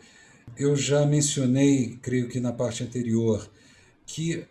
Eu 0.56 0.74
já 0.74 1.04
mencionei, 1.04 1.98
creio 2.00 2.28
que 2.28 2.40
na 2.40 2.52
parte 2.52 2.82
anterior, 2.82 3.50
que 4.06 4.40
a 4.40 4.46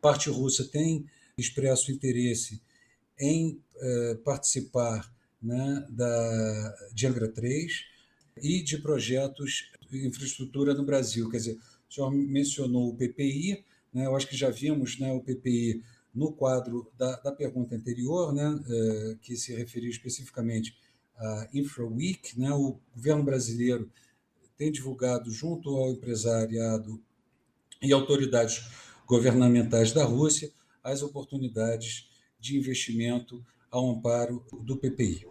parte 0.00 0.28
russa 0.28 0.64
tem 0.64 1.06
expresso 1.38 1.90
interesse 1.90 2.60
em 3.18 3.60
eh, 3.76 4.18
participar 4.24 5.10
né, 5.42 5.86
da, 5.88 6.76
de 6.92 7.06
Angra 7.06 7.28
3 7.28 7.84
e 8.42 8.62
de 8.62 8.78
projetos 8.78 9.70
de 9.90 10.06
infraestrutura 10.06 10.74
no 10.74 10.84
Brasil. 10.84 11.30
Quer 11.30 11.38
dizer, 11.38 11.58
o 11.88 11.92
senhor 11.92 12.10
mencionou 12.10 12.88
o 12.88 12.96
PPI, 12.96 13.64
né, 13.92 14.06
eu 14.06 14.14
acho 14.14 14.28
que 14.28 14.36
já 14.36 14.50
vimos 14.50 14.98
né, 14.98 15.12
o 15.12 15.20
PPI 15.20 15.82
no 16.14 16.32
quadro 16.32 16.90
da, 16.98 17.16
da 17.20 17.32
pergunta 17.32 17.74
anterior, 17.74 18.32
né, 18.32 18.60
eh, 18.68 19.16
que 19.22 19.36
se 19.36 19.54
referia 19.54 19.90
especificamente 19.90 20.76
a 21.20 21.48
InfraWeek, 21.52 22.40
né, 22.40 22.50
o 22.50 22.78
governo 22.94 23.22
brasileiro 23.22 23.90
tem 24.56 24.72
divulgado 24.72 25.30
junto 25.30 25.70
ao 25.76 25.90
empresariado 25.90 27.00
e 27.82 27.92
autoridades 27.92 28.68
governamentais 29.06 29.92
da 29.92 30.04
Rússia 30.04 30.50
as 30.82 31.02
oportunidades 31.02 32.08
de 32.38 32.56
investimento 32.56 33.44
ao 33.70 33.90
amparo 33.90 34.44
do 34.62 34.76
PPI. 34.76 35.26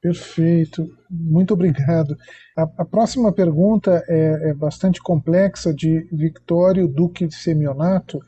Perfeito, 0.00 0.98
muito 1.08 1.54
obrigado. 1.54 2.16
A, 2.56 2.62
a 2.62 2.84
próxima 2.84 3.32
pergunta 3.32 4.04
é, 4.08 4.50
é, 4.50 4.54
bastante 4.54 5.00
complexa, 5.00 5.72
de 5.72 6.08
Victório 6.10 6.88
Duque 6.88 7.26
de 7.26 7.36
Semionato 7.36 8.20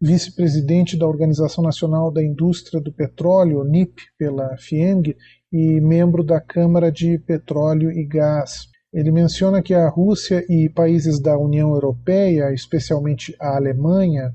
vice-presidente 0.00 0.98
da 0.98 1.06
Organização 1.06 1.64
Nacional 1.64 2.12
da 2.12 2.22
Indústria 2.22 2.80
do 2.80 2.92
Petróleo, 2.92 3.64
NIP, 3.64 4.02
pela 4.18 4.56
FIENG, 4.58 5.16
e 5.52 5.80
membro 5.80 6.22
da 6.22 6.40
Câmara 6.40 6.92
de 6.92 7.18
Petróleo 7.18 7.90
e 7.90 8.04
Gás. 8.04 8.66
Ele 8.92 9.10
menciona 9.10 9.62
que 9.62 9.74
a 9.74 9.88
Rússia 9.88 10.44
e 10.48 10.68
países 10.68 11.20
da 11.20 11.36
União 11.38 11.70
Europeia, 11.70 12.52
especialmente 12.52 13.34
a 13.40 13.56
Alemanha, 13.56 14.34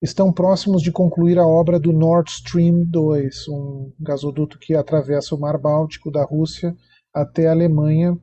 estão 0.00 0.32
próximos 0.32 0.82
de 0.82 0.92
concluir 0.92 1.38
a 1.38 1.46
obra 1.46 1.78
do 1.78 1.92
Nord 1.92 2.30
Stream 2.30 2.84
2, 2.84 3.48
um 3.48 3.92
gasoduto 4.00 4.58
que 4.58 4.74
atravessa 4.74 5.34
o 5.34 5.40
Mar 5.40 5.58
Báltico 5.58 6.10
da 6.10 6.24
Rússia 6.24 6.74
até 7.12 7.48
a 7.48 7.52
Alemanha 7.52 8.16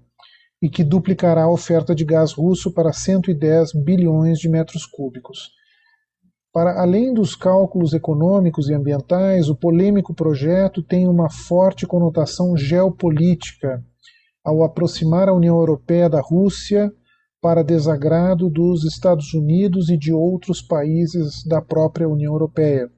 e 0.62 0.70
que 0.70 0.84
duplicará 0.84 1.44
a 1.44 1.52
oferta 1.52 1.94
de 1.94 2.06
gás 2.06 2.32
russo 2.32 2.72
para 2.72 2.94
110 2.94 3.74
bilhões 3.74 4.40
de 4.40 4.48
metros 4.48 4.86
cúbicos. 4.86 5.52
Para 6.56 6.82
além 6.82 7.14
dos 7.14 7.36
cálculos 7.36 7.92
econômicos 7.92 8.70
e 8.70 8.74
ambientais, 8.74 9.50
o 9.50 9.56
polêmico 9.58 10.14
projeto 10.14 10.82
tem 10.82 11.06
uma 11.06 11.30
forte 11.30 11.86
conotação 11.86 12.56
geopolítica 12.56 13.84
ao 14.42 14.64
aproximar 14.64 15.28
a 15.28 15.34
União 15.34 15.58
Europeia 15.58 16.10
da 16.10 16.22
Rússia 16.22 16.90
para 17.42 17.62
desagrado 17.62 18.50
dos 18.50 18.86
Estados 18.86 19.34
Unidos 19.34 19.90
e 19.90 19.98
de 19.98 20.14
outros 20.14 20.62
países 20.62 21.44
da 21.46 21.62
própria 21.62 22.08
União 22.08 22.32
Europeia. 22.32 22.90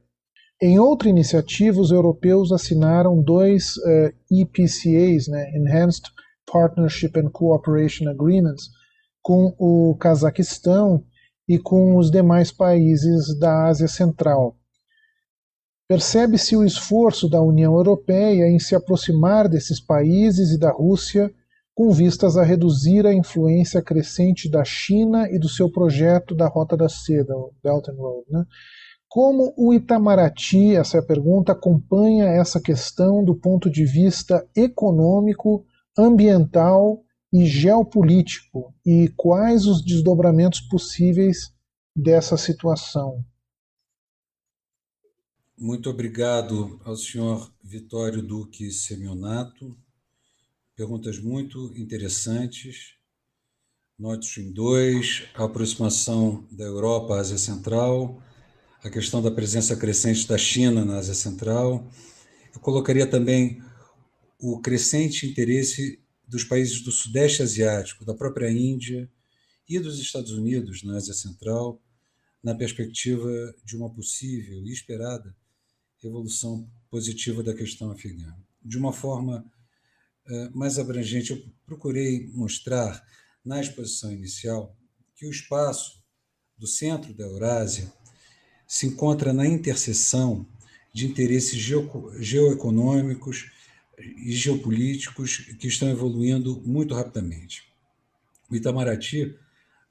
Em 0.61 0.77
outra 0.77 1.09
iniciativa, 1.09 1.81
os 1.81 1.89
europeus 1.89 2.51
assinaram 2.51 3.19
dois 3.19 3.75
uh, 3.77 3.89
eh, 3.89 4.13
EPCAs, 4.29 5.27
né, 5.27 5.49
Enhanced 5.57 6.03
Partnership 6.45 7.19
and 7.19 7.31
Cooperation 7.31 8.07
Agreements, 8.07 8.69
com 9.23 9.55
o 9.57 9.95
Cazaquistão 9.95 11.03
e 11.47 11.57
com 11.57 11.95
os 11.95 12.11
demais 12.11 12.51
países 12.51 13.37
da 13.39 13.67
Ásia 13.67 13.87
Central. 13.87 14.55
Percebe-se 15.87 16.55
o 16.55 16.65
esforço 16.65 17.29
da 17.29 17.41
União 17.41 17.73
Europeia 17.73 18.49
em 18.49 18.59
se 18.59 18.75
aproximar 18.75 19.47
desses 19.47 19.79
países 19.79 20.51
e 20.51 20.59
da 20.59 20.69
Rússia 20.69 21.33
com 21.73 21.91
vistas 21.91 22.35
a 22.35 22.43
reduzir 22.43 23.05
a 23.05 23.13
influência 23.13 23.81
crescente 23.81 24.49
da 24.49 24.65
China 24.65 25.29
e 25.29 25.37
do 25.37 25.47
seu 25.47 25.71
projeto 25.71 26.35
da 26.35 26.47
Rota 26.47 26.75
da 26.75 26.89
Seda, 26.89 27.37
o 27.37 27.53
Belt 27.63 27.87
and 27.87 27.95
Road. 27.95 28.25
Né? 28.29 28.43
Como 29.07 29.53
o 29.55 29.73
Itamaraty, 29.73 30.75
essa 30.75 30.97
é 30.97 30.99
a 30.99 31.05
pergunta, 31.05 31.53
acompanha 31.53 32.25
essa 32.25 32.59
questão 32.59 33.23
do 33.23 33.35
ponto 33.35 33.69
de 33.69 33.85
vista 33.85 34.45
econômico, 34.55 35.63
ambiental 35.97 36.99
e 37.37 37.45
geopolítico 37.45 38.73
e 38.83 39.09
quais 39.15 39.67
os 39.67 39.83
desdobramentos 39.83 40.59
possíveis 40.61 41.53
dessa 41.95 42.35
situação? 42.35 43.23
Muito 45.55 45.89
obrigado 45.89 46.79
ao 46.83 46.95
senhor 46.95 47.51
Vitório 47.63 48.23
Duque 48.23 48.71
Semionato. 48.71 49.77
Perguntas 50.75 51.19
muito 51.19 51.71
interessantes. 51.75 52.95
Nord 53.99 54.25
Stream 54.25 54.51
2, 54.51 55.29
a 55.35 55.43
aproximação 55.43 56.47
da 56.51 56.63
Europa 56.63 57.15
à 57.15 57.19
Ásia 57.19 57.37
Central, 57.37 58.21
a 58.83 58.89
questão 58.89 59.21
da 59.21 59.31
presença 59.31 59.75
crescente 59.75 60.27
da 60.27 60.37
China 60.37 60.85
na 60.85 60.97
Ásia 60.97 61.15
Central. 61.15 61.87
Eu 62.53 62.59
colocaria 62.59 63.07
também 63.07 63.61
o 64.39 64.59
crescente 64.59 65.27
interesse 65.27 65.99
dos 66.27 66.43
países 66.43 66.81
do 66.81 66.91
Sudeste 66.91 67.41
Asiático, 67.41 68.03
da 68.03 68.13
própria 68.13 68.51
Índia 68.51 69.09
e 69.67 69.79
dos 69.79 69.99
Estados 69.99 70.31
Unidos 70.31 70.83
na 70.83 70.97
Ásia 70.97 71.13
Central, 71.13 71.81
na 72.43 72.53
perspectiva 72.53 73.55
de 73.63 73.75
uma 73.75 73.89
possível 73.89 74.65
e 74.65 74.71
esperada 74.71 75.35
evolução 76.03 76.69
positiva 76.89 77.41
da 77.41 77.53
questão 77.53 77.91
afegã. 77.91 78.33
De 78.63 78.77
uma 78.77 78.93
forma 78.93 79.45
uh, 80.27 80.57
mais 80.57 80.77
abrangente, 80.77 81.31
eu 81.31 81.43
procurei 81.65 82.27
mostrar 82.33 83.03
na 83.43 83.59
exposição 83.61 84.11
inicial 84.11 84.75
que 85.15 85.25
o 85.25 85.31
espaço 85.31 86.03
do 86.57 86.67
centro 86.67 87.13
da 87.13 87.23
Eurásia 87.23 87.91
se 88.67 88.85
encontra 88.85 89.31
na 89.31 89.47
interseção 89.47 90.45
de 90.93 91.05
interesses 91.05 91.59
geoeconômicos 92.19 93.51
e 93.97 94.31
geopolíticos 94.31 95.37
que 95.59 95.67
estão 95.67 95.89
evoluindo 95.89 96.61
muito 96.65 96.93
rapidamente. 96.93 97.63
O 98.49 98.55
Itamaraty 98.55 99.35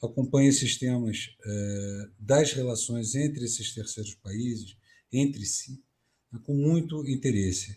acompanha 0.03 0.49
esses 0.49 0.77
temas 0.77 1.31
eh, 1.45 2.09
das 2.19 2.53
relações 2.53 3.15
entre 3.15 3.45
esses 3.45 3.75
terceiros 3.75 4.15
países, 4.15 4.77
entre 5.13 5.45
si, 5.45 5.83
né, 6.31 6.41
com 6.45 6.55
muito 6.55 7.07
interesse. 7.09 7.77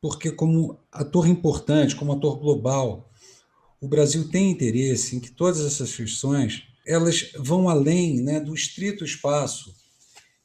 porque, 0.00 0.30
como 0.30 0.78
ator 0.90 1.26
importante, 1.26 1.96
como 1.96 2.12
ator 2.12 2.38
global, 2.38 3.12
o 3.80 3.88
Brasil 3.88 4.28
tem 4.28 4.50
interesse 4.50 5.16
em 5.16 5.20
que 5.20 5.30
todas 5.30 5.60
essas 5.60 5.94
questões 5.94 6.64
elas 6.86 7.32
vão 7.36 7.68
além 7.68 8.20
né, 8.20 8.40
do 8.40 8.54
estrito 8.54 9.04
espaço 9.04 9.74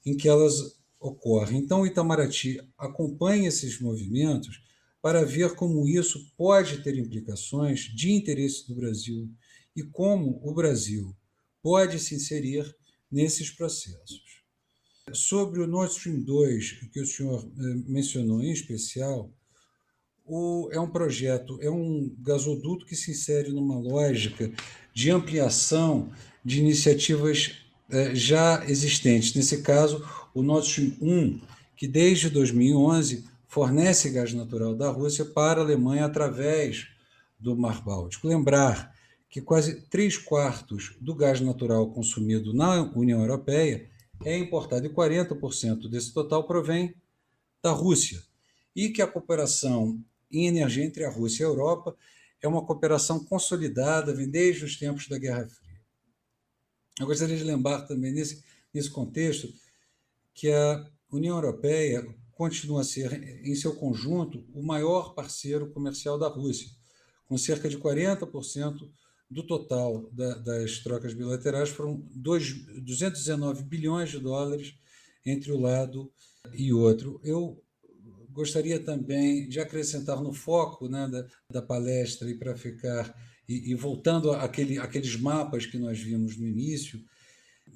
em 0.05 0.15
que 0.15 0.27
elas 0.27 0.76
ocorre. 0.99 1.57
Então, 1.57 1.81
o 1.81 1.87
Itamaraty 1.87 2.59
acompanha 2.77 3.49
esses 3.49 3.79
movimentos 3.79 4.61
para 5.01 5.23
ver 5.23 5.55
como 5.55 5.87
isso 5.87 6.33
pode 6.35 6.83
ter 6.83 6.97
implicações 6.97 7.81
de 7.95 8.11
interesse 8.11 8.67
do 8.67 8.75
Brasil 8.75 9.29
e 9.75 9.83
como 9.83 10.39
o 10.43 10.53
Brasil 10.53 11.15
pode 11.61 11.99
se 11.99 12.15
inserir 12.15 12.75
nesses 13.11 13.51
processos. 13.51 14.43
Sobre 15.13 15.61
o 15.61 15.67
Nord 15.67 15.93
Stream 15.93 16.21
2, 16.21 16.71
que 16.91 16.99
o 16.99 17.05
senhor 17.05 17.39
eh, 17.45 17.75
mencionou 17.87 18.41
em 18.41 18.51
especial, 18.51 19.31
o, 20.25 20.67
é 20.73 20.79
um 20.79 20.89
projeto, 20.89 21.57
é 21.61 21.69
um 21.69 22.13
gasoduto 22.19 22.85
que 22.85 22.95
se 22.95 23.11
insere 23.11 23.49
numa 23.49 23.79
lógica 23.79 24.51
de 24.93 25.09
ampliação 25.09 26.11
de 26.43 26.59
iniciativas 26.59 27.55
eh, 27.89 28.13
já 28.13 28.65
existentes. 28.67 29.33
Nesse 29.33 29.61
caso, 29.61 30.05
o 30.37 30.43
Nord 30.43 30.67
Stream 30.67 30.95
1, 31.01 31.41
que 31.75 31.87
desde 31.87 32.29
2011 32.29 33.25
fornece 33.47 34.11
gás 34.11 34.33
natural 34.33 34.75
da 34.75 34.89
Rússia 34.91 35.25
para 35.25 35.59
a 35.59 35.63
Alemanha 35.63 36.05
através 36.05 36.87
do 37.39 37.55
Mar 37.57 37.83
Báltico. 37.83 38.27
Lembrar 38.27 38.95
que 39.27 39.41
quase 39.41 39.81
três 39.89 40.15
quartos 40.15 40.95
do 41.01 41.15
gás 41.15 41.41
natural 41.41 41.89
consumido 41.89 42.53
na 42.53 42.83
União 42.95 43.19
Europeia 43.19 43.89
é 44.23 44.37
importado 44.37 44.85
e 44.85 44.89
40% 44.89 45.89
desse 45.89 46.13
total 46.13 46.43
provém 46.43 46.93
da 47.63 47.71
Rússia. 47.71 48.21
E 48.75 48.89
que 48.89 49.01
a 49.01 49.07
cooperação 49.07 49.99
em 50.31 50.45
energia 50.45 50.85
entre 50.85 51.03
a 51.03 51.09
Rússia 51.09 51.43
e 51.43 51.45
a 51.45 51.49
Europa 51.49 51.95
é 52.39 52.47
uma 52.47 52.63
cooperação 52.63 53.23
consolidada, 53.23 54.13
vem 54.13 54.29
desde 54.29 54.65
os 54.65 54.77
tempos 54.77 55.07
da 55.07 55.17
Guerra 55.17 55.47
Fria. 55.47 55.81
Eu 56.99 57.07
gostaria 57.07 57.35
de 57.35 57.43
lembrar 57.43 57.81
também, 57.83 58.11
nesse, 58.11 58.43
nesse 58.71 58.91
contexto, 58.91 59.51
que 60.37 60.51
a 60.51 60.85
União 61.11 61.35
Europeia 61.35 62.07
continua 62.31 62.81
a 62.81 62.83
ser, 62.83 63.11
em 63.43 63.55
seu 63.55 63.75
conjunto, 63.75 64.45
o 64.53 64.61
maior 64.61 65.15
parceiro 65.15 65.71
comercial 65.71 66.19
da 66.19 66.27
Rússia, 66.27 66.69
com 67.25 67.35
cerca 67.37 67.67
de 67.67 67.77
40% 67.77 68.87
do 69.29 69.43
total 69.43 70.07
da, 70.13 70.35
das 70.35 70.77
trocas 70.79 71.15
bilaterais, 71.15 71.69
foram 71.69 72.07
2, 72.15 72.83
219 72.83 73.63
bilhões 73.63 74.11
de 74.11 74.19
dólares 74.19 74.75
entre 75.25 75.51
o 75.51 75.59
lado 75.59 76.13
e 76.53 76.71
outro. 76.71 77.19
Eu 77.23 77.59
gostaria 78.29 78.79
também 78.79 79.49
de 79.49 79.59
acrescentar 79.59 80.21
no 80.21 80.31
foco 80.31 80.87
né, 80.87 81.07
da, 81.07 81.25
da 81.49 81.61
palestra 81.63 82.29
e 82.29 82.35
para 82.35 82.55
ficar 82.55 83.11
e, 83.49 83.71
e 83.71 83.73
voltando 83.73 84.31
àquele, 84.31 84.77
àqueles 84.77 85.15
mapas 85.19 85.65
que 85.65 85.79
nós 85.79 85.99
vimos 85.99 86.37
no 86.37 86.45
início, 86.45 87.03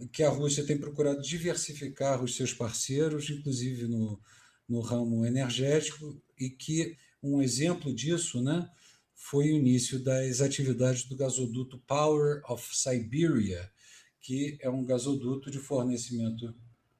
que 0.07 0.23
a 0.23 0.29
Rússia 0.29 0.65
tem 0.65 0.77
procurado 0.77 1.21
diversificar 1.21 2.23
os 2.23 2.35
seus 2.35 2.53
parceiros, 2.53 3.29
inclusive 3.29 3.87
no, 3.87 4.19
no 4.67 4.79
ramo 4.81 5.25
energético, 5.25 6.21
e 6.39 6.49
que 6.49 6.97
um 7.21 7.41
exemplo 7.41 7.93
disso 7.93 8.41
né, 8.41 8.69
foi 9.13 9.51
o 9.51 9.57
início 9.57 9.99
das 9.99 10.41
atividades 10.41 11.03
do 11.03 11.15
gasoduto 11.15 11.77
Power 11.85 12.41
of 12.49 12.75
Siberia, 12.75 13.71
que 14.19 14.57
é 14.61 14.69
um 14.69 14.85
gasoduto 14.85 15.51
de 15.51 15.59
fornecimento 15.59 16.53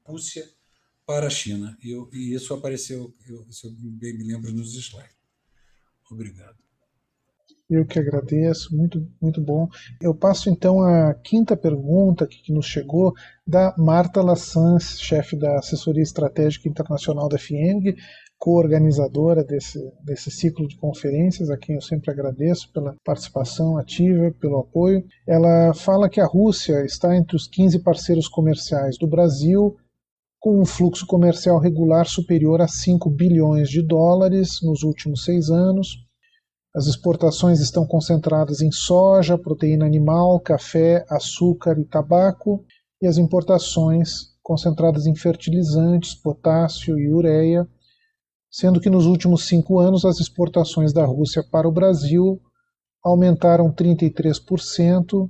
Rússia 0.04 0.48
para 1.06 1.26
a 1.26 1.30
China. 1.30 1.76
E, 1.82 1.90
eu, 1.90 2.08
e 2.12 2.34
isso 2.34 2.54
apareceu, 2.54 3.14
eu, 3.26 3.50
se 3.50 3.66
eu 3.66 3.72
bem 3.72 4.16
me 4.16 4.24
lembro, 4.24 4.52
nos 4.52 4.74
slides. 4.74 5.16
Obrigado. 6.10 6.61
Eu 7.72 7.86
que 7.86 7.98
agradeço, 7.98 8.76
muito, 8.76 9.02
muito 9.18 9.40
bom. 9.40 9.66
Eu 9.98 10.14
passo 10.14 10.50
então 10.50 10.82
a 10.82 11.14
quinta 11.14 11.56
pergunta 11.56 12.26
que, 12.26 12.42
que 12.42 12.52
nos 12.52 12.66
chegou 12.66 13.14
da 13.46 13.74
Marta 13.78 14.20
Lassans, 14.20 15.00
chefe 15.00 15.34
da 15.36 15.56
Assessoria 15.56 16.02
Estratégica 16.02 16.68
Internacional 16.68 17.30
da 17.30 17.38
FIENG, 17.38 17.96
co-organizadora 18.38 19.42
desse, 19.42 19.78
desse 20.04 20.30
ciclo 20.30 20.68
de 20.68 20.76
conferências, 20.76 21.48
a 21.48 21.56
quem 21.56 21.76
eu 21.76 21.80
sempre 21.80 22.10
agradeço 22.10 22.70
pela 22.74 22.94
participação 23.02 23.78
ativa, 23.78 24.34
pelo 24.38 24.58
apoio. 24.58 25.02
Ela 25.26 25.72
fala 25.72 26.10
que 26.10 26.20
a 26.20 26.26
Rússia 26.26 26.84
está 26.84 27.16
entre 27.16 27.36
os 27.36 27.46
15 27.46 27.78
parceiros 27.78 28.28
comerciais 28.28 28.98
do 28.98 29.06
Brasil, 29.06 29.78
com 30.38 30.60
um 30.60 30.66
fluxo 30.66 31.06
comercial 31.06 31.58
regular 31.58 32.04
superior 32.04 32.60
a 32.60 32.68
5 32.68 33.08
bilhões 33.08 33.70
de 33.70 33.80
dólares 33.80 34.60
nos 34.62 34.82
últimos 34.82 35.24
seis 35.24 35.48
anos 35.48 36.01
as 36.74 36.86
exportações 36.86 37.60
estão 37.60 37.86
concentradas 37.86 38.62
em 38.62 38.72
soja, 38.72 39.36
proteína 39.36 39.84
animal, 39.84 40.40
café, 40.40 41.04
açúcar 41.08 41.78
e 41.78 41.84
tabaco, 41.84 42.64
e 43.00 43.06
as 43.06 43.18
importações 43.18 44.32
concentradas 44.42 45.06
em 45.06 45.14
fertilizantes, 45.14 46.14
potássio 46.14 46.98
e 46.98 47.12
ureia, 47.12 47.68
sendo 48.50 48.80
que 48.80 48.90
nos 48.90 49.06
últimos 49.06 49.46
cinco 49.46 49.78
anos 49.78 50.04
as 50.04 50.18
exportações 50.18 50.92
da 50.92 51.04
Rússia 51.04 51.44
para 51.50 51.68
o 51.68 51.72
Brasil 51.72 52.40
aumentaram 53.04 53.72
33%, 53.72 55.28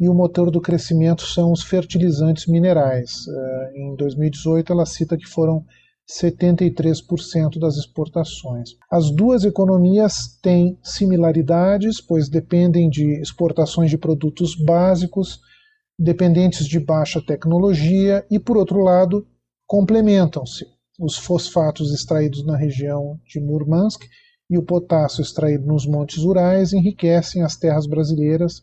e 0.00 0.08
o 0.08 0.14
motor 0.14 0.50
do 0.50 0.60
crescimento 0.60 1.22
são 1.22 1.50
os 1.50 1.62
fertilizantes 1.62 2.46
minerais. 2.46 3.26
Eh, 3.26 3.72
em 3.74 3.96
2018, 3.96 4.72
ela 4.72 4.86
cita 4.86 5.16
que 5.16 5.26
foram 5.26 5.64
73% 6.10 7.58
das 7.58 7.76
exportações. 7.76 8.70
As 8.90 9.10
duas 9.10 9.44
economias 9.44 10.38
têm 10.42 10.78
similaridades, 10.82 12.00
pois 12.00 12.28
dependem 12.28 12.88
de 12.88 13.20
exportações 13.20 13.90
de 13.90 13.98
produtos 13.98 14.54
básicos, 14.54 15.40
dependentes 15.98 16.66
de 16.66 16.80
baixa 16.80 17.20
tecnologia, 17.20 18.24
e, 18.30 18.38
por 18.38 18.56
outro 18.56 18.80
lado, 18.80 19.26
complementam-se. 19.66 20.66
Os 20.98 21.16
fosfatos 21.16 21.92
extraídos 21.92 22.44
na 22.44 22.56
região 22.56 23.20
de 23.26 23.38
Murmansk 23.38 24.02
e 24.50 24.56
o 24.56 24.62
potássio 24.62 25.20
extraído 25.20 25.66
nos 25.66 25.86
Montes 25.86 26.24
Urais 26.24 26.72
enriquecem 26.72 27.42
as 27.42 27.56
terras 27.56 27.86
brasileiras 27.86 28.62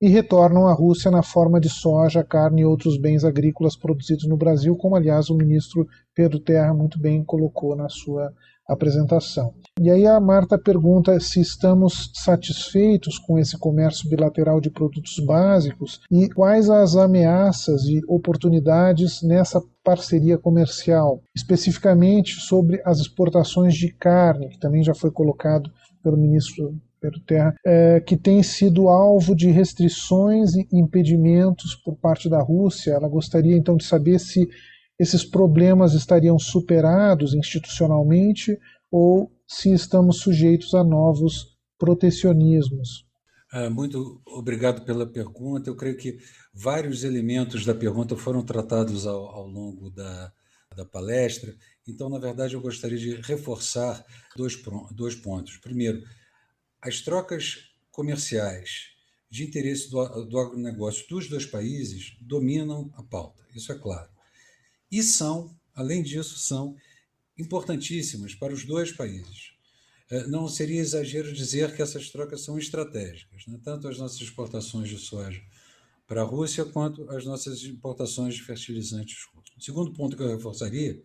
e 0.00 0.08
retornam 0.08 0.66
à 0.66 0.72
Rússia 0.72 1.10
na 1.10 1.22
forma 1.22 1.60
de 1.60 1.68
soja, 1.68 2.24
carne 2.24 2.62
e 2.62 2.64
outros 2.64 2.96
bens 2.96 3.24
agrícolas 3.24 3.76
produzidos 3.76 4.26
no 4.26 4.36
Brasil, 4.36 4.74
como 4.76 4.96
aliás 4.96 5.28
o 5.28 5.36
ministro 5.36 5.86
Pedro 6.14 6.40
Terra 6.40 6.72
muito 6.72 6.98
bem 6.98 7.22
colocou 7.22 7.76
na 7.76 7.88
sua 7.88 8.32
apresentação. 8.66 9.52
E 9.80 9.90
aí 9.90 10.06
a 10.06 10.20
Marta 10.20 10.56
pergunta 10.56 11.18
se 11.18 11.40
estamos 11.40 12.10
satisfeitos 12.14 13.18
com 13.18 13.38
esse 13.38 13.58
comércio 13.58 14.08
bilateral 14.08 14.60
de 14.60 14.70
produtos 14.70 15.18
básicos 15.24 16.00
e 16.10 16.28
quais 16.28 16.70
as 16.70 16.94
ameaças 16.94 17.82
e 17.84 18.00
oportunidades 18.06 19.22
nessa 19.22 19.60
parceria 19.82 20.38
comercial, 20.38 21.20
especificamente 21.34 22.34
sobre 22.40 22.80
as 22.84 23.00
exportações 23.00 23.74
de 23.74 23.92
carne, 23.92 24.48
que 24.48 24.58
também 24.58 24.84
já 24.84 24.94
foi 24.94 25.10
colocado 25.10 25.70
pelo 26.02 26.16
ministro 26.16 26.74
Pedro 27.00 27.20
Terra, 27.20 27.54
é, 27.64 28.00
que 28.00 28.16
tem 28.16 28.42
sido 28.42 28.88
alvo 28.88 29.34
de 29.34 29.50
restrições 29.50 30.54
e 30.54 30.66
impedimentos 30.72 31.74
por 31.74 31.96
parte 31.96 32.28
da 32.28 32.42
Rússia. 32.42 32.92
Ela 32.92 33.08
gostaria 33.08 33.56
então 33.56 33.76
de 33.76 33.84
saber 33.84 34.18
se 34.18 34.48
esses 34.98 35.24
problemas 35.24 35.94
estariam 35.94 36.38
superados 36.38 37.32
institucionalmente 37.32 38.58
ou 38.90 39.32
se 39.48 39.72
estamos 39.72 40.18
sujeitos 40.18 40.74
a 40.74 40.84
novos 40.84 41.56
protecionismos. 41.78 43.06
Ah, 43.52 43.70
muito 43.70 44.20
obrigado 44.26 44.84
pela 44.84 45.06
pergunta. 45.06 45.70
Eu 45.70 45.74
creio 45.74 45.96
que 45.96 46.18
vários 46.54 47.02
elementos 47.02 47.64
da 47.64 47.74
pergunta 47.74 48.14
foram 48.14 48.44
tratados 48.44 49.06
ao, 49.06 49.26
ao 49.26 49.46
longo 49.46 49.90
da, 49.90 50.32
da 50.76 50.84
palestra. 50.84 51.52
Então, 51.88 52.08
na 52.08 52.18
verdade, 52.18 52.54
eu 52.54 52.60
gostaria 52.60 52.98
de 52.98 53.14
reforçar 53.22 54.04
dois, 54.36 54.56
dois 54.92 55.16
pontos. 55.16 55.56
Primeiro, 55.56 56.00
as 56.82 57.00
trocas 57.00 57.70
comerciais 57.90 58.90
de 59.30 59.44
interesse 59.44 59.90
do, 59.90 60.24
do 60.24 60.38
agronegócio 60.38 61.08
dos 61.08 61.28
dois 61.28 61.46
países 61.46 62.16
dominam 62.20 62.90
a 62.96 63.02
pauta, 63.02 63.46
isso 63.54 63.70
é 63.70 63.78
claro. 63.78 64.10
E 64.90 65.02
são, 65.02 65.56
além 65.74 66.02
disso, 66.02 66.38
são 66.38 66.76
importantíssimas 67.38 68.34
para 68.34 68.52
os 68.52 68.64
dois 68.64 68.92
países. 68.92 69.52
É, 70.10 70.26
não 70.26 70.48
seria 70.48 70.80
exagero 70.80 71.32
dizer 71.32 71.74
que 71.76 71.82
essas 71.82 72.10
trocas 72.10 72.42
são 72.42 72.58
estratégicas, 72.58 73.46
né? 73.46 73.60
tanto 73.62 73.86
as 73.86 73.98
nossas 73.98 74.20
exportações 74.20 74.88
de 74.88 74.98
soja 74.98 75.40
para 76.08 76.22
a 76.22 76.24
Rússia 76.24 76.64
quanto 76.64 77.08
as 77.10 77.24
nossas 77.24 77.62
importações 77.62 78.34
de 78.34 78.42
fertilizantes 78.42 79.24
russos. 79.32 79.56
O 79.56 79.62
segundo 79.62 79.92
ponto 79.92 80.16
que 80.16 80.22
eu 80.24 80.28
reforçaria 80.28 81.00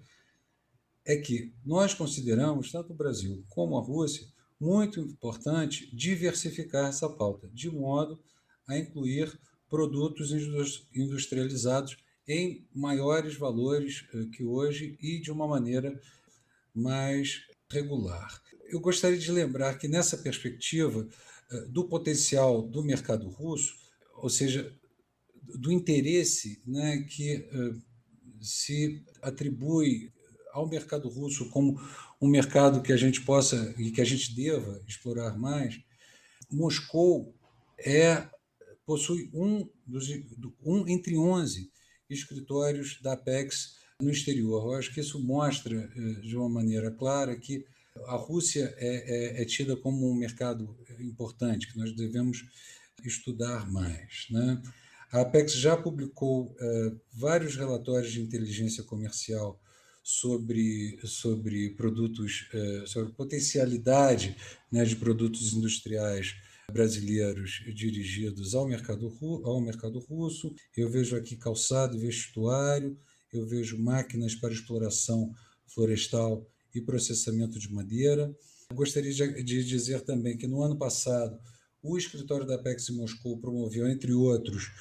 é 1.06 1.18
que 1.18 1.54
nós 1.64 1.94
consideramos, 1.94 2.72
tanto 2.72 2.92
o 2.92 2.96
Brasil 2.96 3.46
como 3.48 3.78
a 3.78 3.82
Rússia, 3.82 4.28
muito 4.60 5.00
importante 5.00 5.94
diversificar 5.96 6.90
essa 6.90 7.10
pauta, 7.10 7.50
de 7.54 7.70
modo 7.70 8.20
a 8.68 8.78
incluir 8.78 9.38
produtos 9.70 10.32
industrializados 10.94 11.98
em 12.28 12.68
maiores 12.74 13.36
valores 13.36 14.06
eh, 14.14 14.26
que 14.32 14.44
hoje 14.44 14.98
e 15.02 15.20
de 15.20 15.32
uma 15.32 15.48
maneira 15.48 16.00
mais 16.74 17.42
regular. 17.70 18.42
Eu 18.68 18.80
gostaria 18.80 19.18
de 19.18 19.32
lembrar 19.32 19.78
que, 19.78 19.88
nessa 19.88 20.18
perspectiva 20.18 21.08
eh, 21.52 21.66
do 21.68 21.88
potencial 21.88 22.62
do 22.64 22.84
mercado 22.84 23.30
russo, 23.30 23.76
ou 24.16 24.30
seja, 24.30 24.74
do 25.54 25.72
interesse 25.72 26.62
né, 26.66 27.04
que 27.04 27.48
uh, 27.54 27.82
se 28.42 29.04
atribui 29.22 30.12
ao 30.52 30.68
mercado 30.68 31.10
russo 31.10 31.50
como 31.50 31.80
um 32.22 32.28
mercado 32.28 32.82
que 32.82 32.94
a 32.94 32.98
gente 32.98 33.22
possa 33.22 33.74
e 33.78 33.92
que 33.92 34.02
a 34.02 34.06
gente 34.06 34.36
deva 34.36 34.82
explorar 34.88 35.38
mais, 35.38 35.80
Moscou 36.52 37.36
é 37.78 38.28
possui 38.86 39.30
um, 39.34 39.68
dos, 39.86 40.08
um 40.64 40.88
entre 40.88 41.18
11 41.18 41.72
escritórios 42.10 43.00
da 43.02 43.14
Apex 43.14 43.78
no 44.02 44.12
exterior. 44.12 44.64
Eu 44.64 44.78
acho 44.78 44.94
que 44.94 45.00
isso 45.00 45.20
mostra 45.20 45.76
eh, 45.76 46.22
de 46.22 46.38
uma 46.38 46.48
maneira 46.48 46.92
clara 46.92 47.36
que 47.36 47.66
a 48.08 48.16
Rússia 48.16 48.74
é, 48.78 49.40
é, 49.40 49.42
é 49.42 49.46
tida 49.46 49.76
como 49.76 50.10
um 50.10 50.16
mercado 50.16 50.78
importante, 51.00 51.72
que 51.72 51.78
nós 51.78 51.96
devemos 51.96 52.46
estudar 53.04 53.72
mais. 53.72 54.28
Né? 54.30 54.62
A 55.12 55.22
Apex 55.22 55.54
já 55.54 55.78
publicou 55.78 56.48
uh, 56.48 57.00
vários 57.14 57.56
relatórios 57.56 58.12
de 58.12 58.22
inteligência 58.22 58.84
comercial 58.84 59.60
sobre, 60.06 61.00
sobre 61.04 61.72
produtos, 61.72 62.48
eh, 62.54 62.84
sobre 62.86 63.12
potencialidade 63.14 64.38
né, 64.72 64.86
de 64.86 64.96
produtos 64.96 65.52
industriais 65.52 66.36
brasileiros 66.72 67.64
dirigidos 67.74 68.54
ao 68.54 68.68
mercado, 68.68 69.12
ao 69.44 69.60
mercado 69.60 69.98
russo. 69.98 70.54
Eu 70.78 70.92
vejo 70.92 71.16
aqui 71.16 71.36
calçado 71.36 71.98
e 71.98 72.02
vestuário, 72.02 72.96
eu 73.34 73.48
vejo 73.48 73.80
máquinas 73.80 74.36
para 74.36 74.54
exploração 74.54 75.34
florestal 75.74 76.48
e 76.76 76.80
processamento 76.82 77.58
de 77.58 77.74
madeira. 77.74 78.32
Gostaria 78.76 79.12
de 79.12 79.64
dizer 79.64 80.02
também 80.02 80.38
que 80.38 80.46
no 80.46 80.62
ano 80.62 80.78
passado 80.78 81.36
o 81.82 81.98
escritório 81.98 82.46
da 82.46 82.56
Apex 82.56 82.90
em 82.90 82.96
Moscou 82.96 83.40
promoveu, 83.40 83.88
entre 83.88 84.14
outros, 84.14 84.72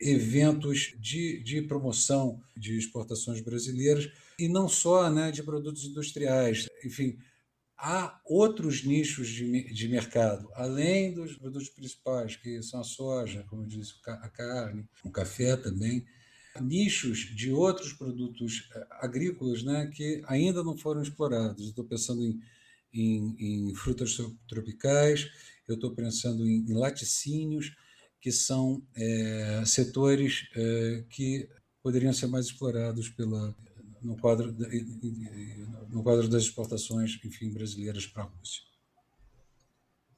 eventos 0.00 0.94
de, 0.98 1.42
de 1.42 1.62
promoção 1.62 2.40
de 2.56 2.78
exportações 2.78 3.40
brasileiras 3.40 4.10
e 4.38 4.48
não 4.48 4.68
só 4.68 5.10
né, 5.10 5.30
de 5.30 5.42
produtos 5.42 5.84
industriais. 5.84 6.66
Enfim, 6.84 7.18
há 7.76 8.18
outros 8.24 8.84
nichos 8.84 9.28
de, 9.28 9.72
de 9.72 9.88
mercado, 9.88 10.48
além 10.54 11.12
dos 11.12 11.36
produtos 11.36 11.68
principais, 11.68 12.36
que 12.36 12.62
são 12.62 12.80
a 12.80 12.84
soja, 12.84 13.44
como 13.48 13.62
eu 13.62 13.66
disse, 13.66 13.94
a 14.06 14.28
carne, 14.28 14.88
o 15.04 15.10
café 15.10 15.56
também, 15.56 16.04
nichos 16.60 17.18
de 17.34 17.52
outros 17.52 17.92
produtos 17.92 18.68
eh, 18.74 18.86
agrícolas 19.00 19.62
né, 19.62 19.90
que 19.94 20.22
ainda 20.26 20.64
não 20.64 20.76
foram 20.76 21.02
explorados. 21.02 21.68
Estou 21.68 21.84
pensando 21.84 22.22
em, 22.24 22.40
em, 22.92 23.68
em 23.70 23.74
frutas 23.74 24.16
tropicais, 24.48 25.30
eu 25.68 25.76
estou 25.76 25.94
pensando 25.94 26.46
em, 26.46 26.64
em 26.68 26.74
laticínios, 26.74 27.76
que 28.20 28.30
são 28.30 28.82
é, 28.94 29.62
setores 29.64 30.48
é, 30.54 31.04
que 31.08 31.48
poderiam 31.82 32.12
ser 32.12 32.26
mais 32.26 32.46
explorados 32.46 33.08
pela, 33.08 33.54
no, 34.02 34.16
quadro, 34.16 34.54
no 35.88 36.02
quadro 36.02 36.28
das 36.28 36.42
exportações 36.42 37.18
enfim, 37.24 37.52
brasileiras 37.52 38.06
para 38.06 38.24
a 38.24 38.26
Rússia. 38.26 38.62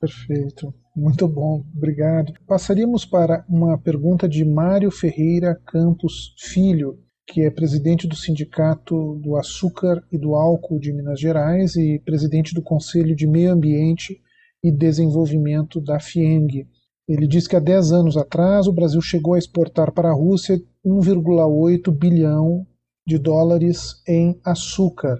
Perfeito, 0.00 0.74
muito 0.96 1.28
bom, 1.28 1.64
obrigado. 1.76 2.32
Passaríamos 2.44 3.04
para 3.04 3.44
uma 3.48 3.78
pergunta 3.78 4.28
de 4.28 4.44
Mário 4.44 4.90
Ferreira 4.90 5.54
Campos 5.64 6.34
Filho, 6.38 6.98
que 7.24 7.42
é 7.42 7.50
presidente 7.50 8.08
do 8.08 8.16
Sindicato 8.16 9.14
do 9.20 9.36
Açúcar 9.36 10.02
e 10.10 10.18
do 10.18 10.34
Álcool 10.34 10.80
de 10.80 10.92
Minas 10.92 11.20
Gerais 11.20 11.76
e 11.76 12.00
presidente 12.00 12.52
do 12.52 12.60
Conselho 12.60 13.14
de 13.14 13.28
Meio 13.28 13.52
Ambiente 13.52 14.20
e 14.60 14.72
Desenvolvimento 14.72 15.80
da 15.80 16.00
FIENG. 16.00 16.66
Ele 17.08 17.26
diz 17.26 17.48
que 17.48 17.56
há 17.56 17.60
10 17.60 17.92
anos 17.92 18.16
atrás 18.16 18.66
o 18.66 18.72
Brasil 18.72 19.00
chegou 19.00 19.34
a 19.34 19.38
exportar 19.38 19.92
para 19.92 20.08
a 20.10 20.14
Rússia 20.14 20.62
1,8 20.84 21.90
bilhão 21.90 22.66
de 23.06 23.18
dólares 23.18 24.00
em 24.06 24.40
açúcar, 24.44 25.18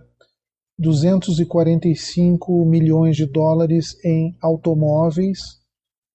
245 0.78 2.64
milhões 2.64 3.16
de 3.16 3.26
dólares 3.26 3.96
em 4.04 4.36
automóveis, 4.40 5.60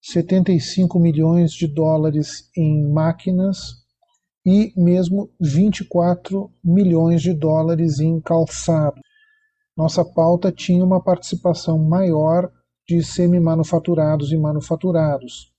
75 0.02 0.98
milhões 1.00 1.52
de 1.52 1.68
dólares 1.68 2.50
em 2.56 2.90
máquinas 2.90 3.74
e 4.46 4.72
mesmo 4.78 5.30
24 5.42 6.50
milhões 6.64 7.22
de 7.22 7.34
dólares 7.34 8.00
em 8.00 8.22
calçado. 8.22 9.02
Nossa 9.76 10.06
pauta 10.06 10.50
tinha 10.50 10.84
uma 10.84 11.04
participação 11.04 11.78
maior 11.78 12.50
de 12.88 13.04
semi-manufaturados 13.04 14.32
e 14.32 14.38
manufaturados. 14.38 15.57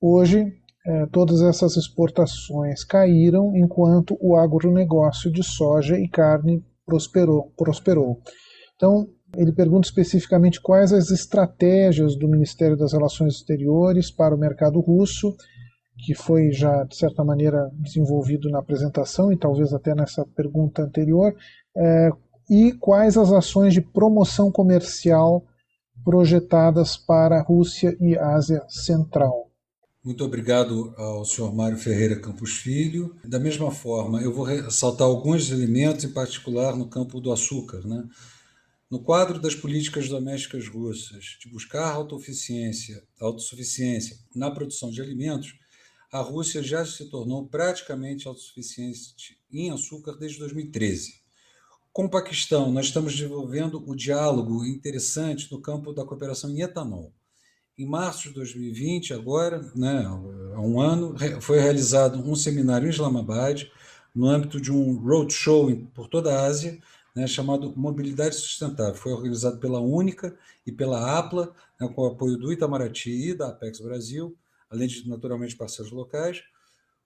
Hoje, 0.00 0.52
é, 0.86 1.06
todas 1.06 1.42
essas 1.42 1.76
exportações 1.76 2.84
caíram 2.84 3.56
enquanto 3.56 4.16
o 4.20 4.36
agronegócio 4.36 5.30
de 5.30 5.42
soja 5.42 5.98
e 5.98 6.08
carne 6.08 6.64
prosperou. 6.86 7.52
prosperou. 7.56 8.20
Então, 8.76 9.08
Ele 9.36 9.52
pergunta 9.52 9.86
especificamente 9.86 10.58
quais 10.60 10.90
as 10.90 11.10
estratégias 11.10 12.16
do 12.16 12.26
Ministério 12.26 12.76
das 12.76 12.94
Relações 12.94 13.34
Exteriores 13.34 14.10
para 14.10 14.34
o 14.34 14.38
mercado 14.38 14.80
russo, 14.80 15.36
que 15.98 16.14
foi 16.14 16.50
já, 16.52 16.84
de 16.84 16.96
certa 16.96 17.22
maneira, 17.22 17.70
desenvolvido 17.74 18.48
na 18.48 18.60
apresentação 18.60 19.30
e 19.30 19.36
talvez 19.36 19.74
até 19.74 19.94
nessa 19.94 20.24
pergunta 20.34 20.82
anterior, 20.82 21.34
é, 21.76 22.10
e 22.48 22.72
quais 22.72 23.18
as 23.18 23.30
ações 23.30 23.74
de 23.74 23.82
promoção 23.82 24.50
comercial 24.50 25.44
projetadas 26.02 26.96
para 26.96 27.38
a 27.38 27.42
Rússia 27.42 27.94
e 28.00 28.16
Ásia 28.16 28.62
Central. 28.68 29.47
Muito 30.04 30.24
obrigado 30.24 30.94
ao 30.96 31.24
senhor 31.24 31.52
Mário 31.52 31.76
Ferreira 31.76 32.20
Campos 32.20 32.52
Filho. 32.52 33.16
Da 33.24 33.38
mesma 33.38 33.72
forma, 33.72 34.22
eu 34.22 34.32
vou 34.32 34.44
ressaltar 34.44 35.06
alguns 35.06 35.50
elementos, 35.50 36.04
em 36.04 36.12
particular 36.12 36.76
no 36.76 36.88
campo 36.88 37.20
do 37.20 37.32
açúcar. 37.32 37.84
Né? 37.84 38.08
No 38.88 39.02
quadro 39.02 39.40
das 39.40 39.56
políticas 39.56 40.08
domésticas 40.08 40.68
russas 40.68 41.36
de 41.40 41.50
buscar 41.50 41.92
autossuficiência, 41.92 43.02
autossuficiência 43.20 44.16
na 44.34 44.50
produção 44.50 44.88
de 44.88 45.02
alimentos, 45.02 45.52
a 46.12 46.20
Rússia 46.20 46.62
já 46.62 46.86
se 46.86 47.10
tornou 47.10 47.48
praticamente 47.48 48.28
autossuficiente 48.28 49.36
em 49.50 49.70
açúcar 49.70 50.12
desde 50.12 50.38
2013. 50.38 51.20
Com 51.92 52.04
o 52.04 52.10
Paquistão, 52.10 52.70
nós 52.70 52.86
estamos 52.86 53.14
desenvolvendo 53.14 53.82
o 53.84 53.96
diálogo 53.96 54.64
interessante 54.64 55.50
no 55.50 55.60
campo 55.60 55.92
da 55.92 56.04
cooperação 56.04 56.48
em 56.50 56.62
etanol. 56.62 57.12
Em 57.78 57.86
março 57.86 58.26
de 58.26 58.34
2020, 58.34 59.14
agora, 59.14 59.64
né, 59.76 60.04
há 60.04 60.60
um 60.60 60.80
ano, 60.80 61.14
foi 61.40 61.60
realizado 61.60 62.18
um 62.18 62.34
seminário 62.34 62.88
em 62.88 62.90
Islamabad, 62.90 63.70
no 64.12 64.26
âmbito 64.26 64.60
de 64.60 64.72
um 64.72 64.96
roadshow 64.96 65.70
por 65.94 66.08
toda 66.08 66.34
a 66.34 66.44
Ásia, 66.44 66.76
né, 67.14 67.24
chamado 67.28 67.72
Mobilidade 67.76 68.34
Sustentável. 68.34 68.96
Foi 68.96 69.12
organizado 69.12 69.58
pela 69.58 69.78
Única 69.78 70.36
e 70.66 70.72
pela 70.72 71.20
APLA, 71.20 71.54
né, 71.80 71.86
com 71.94 72.02
o 72.02 72.06
apoio 72.06 72.36
do 72.36 72.52
Itamaraty 72.52 73.30
e 73.30 73.34
da 73.34 73.50
Apex 73.50 73.78
Brasil, 73.78 74.36
além 74.68 74.88
de, 74.88 75.08
naturalmente, 75.08 75.54
parceiros 75.54 75.92
locais. 75.92 76.42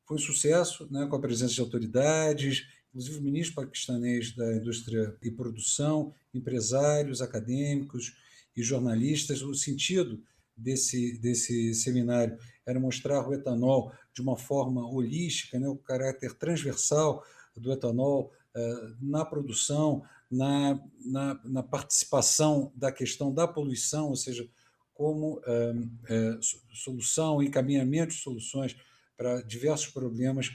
Foi 0.06 0.16
um 0.16 0.20
sucesso, 0.20 0.88
né, 0.90 1.06
com 1.06 1.16
a 1.16 1.20
presença 1.20 1.52
de 1.52 1.60
autoridades, 1.60 2.66
inclusive 2.88 3.18
o 3.18 3.22
ministro 3.22 3.56
paquistanês 3.56 4.34
da 4.34 4.56
Indústria 4.56 5.14
e 5.22 5.30
Produção, 5.30 6.14
empresários, 6.32 7.20
acadêmicos 7.20 8.16
e 8.56 8.62
jornalistas. 8.62 9.42
O 9.42 9.54
sentido 9.54 10.18
desse, 10.56 11.18
desse 11.18 11.74
seminário 11.74 12.36
era 12.66 12.78
mostrar 12.78 13.26
o 13.26 13.34
etanol 13.34 13.92
de 14.14 14.20
uma 14.20 14.36
forma 14.36 14.86
holística, 14.88 15.58
né, 15.58 15.68
o 15.68 15.76
caráter 15.76 16.34
transversal 16.34 17.24
do 17.56 17.72
etanol 17.72 18.32
uh, 18.56 18.96
na 19.00 19.24
produção, 19.24 20.02
na, 20.30 20.80
na, 21.04 21.40
na, 21.44 21.62
participação 21.62 22.72
da 22.74 22.90
questão 22.90 23.32
da 23.32 23.46
poluição, 23.46 24.08
ou 24.08 24.16
seja, 24.16 24.48
como 24.94 25.38
uh, 25.40 25.78
uh, 25.78 26.40
solução, 26.72 27.42
encaminhamento 27.42 28.14
de 28.14 28.20
soluções 28.20 28.76
para 29.16 29.42
diversos 29.42 29.88
problemas 29.88 30.50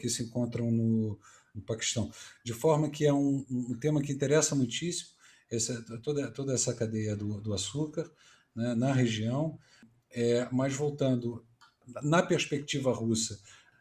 que 0.00 0.08
se 0.08 0.24
encontram 0.24 0.68
no, 0.72 1.16
no, 1.54 1.62
Paquistão. 1.62 2.10
De 2.44 2.52
forma 2.52 2.90
que 2.90 3.06
é 3.06 3.12
um, 3.12 3.46
um 3.48 3.78
tema 3.78 4.02
que 4.02 4.10
interessa 4.10 4.56
muitíssimo 4.56 5.10
essa, 5.48 5.80
toda, 6.02 6.28
toda 6.32 6.54
essa 6.54 6.74
cadeia 6.74 7.14
do, 7.14 7.40
do 7.40 7.54
açúcar 7.54 8.10
né, 8.54 8.74
na 8.74 8.92
região, 8.92 9.58
é, 10.10 10.48
mas 10.52 10.74
voltando 10.74 11.44
na 12.02 12.22
perspectiva 12.22 12.92
russa 12.92 13.40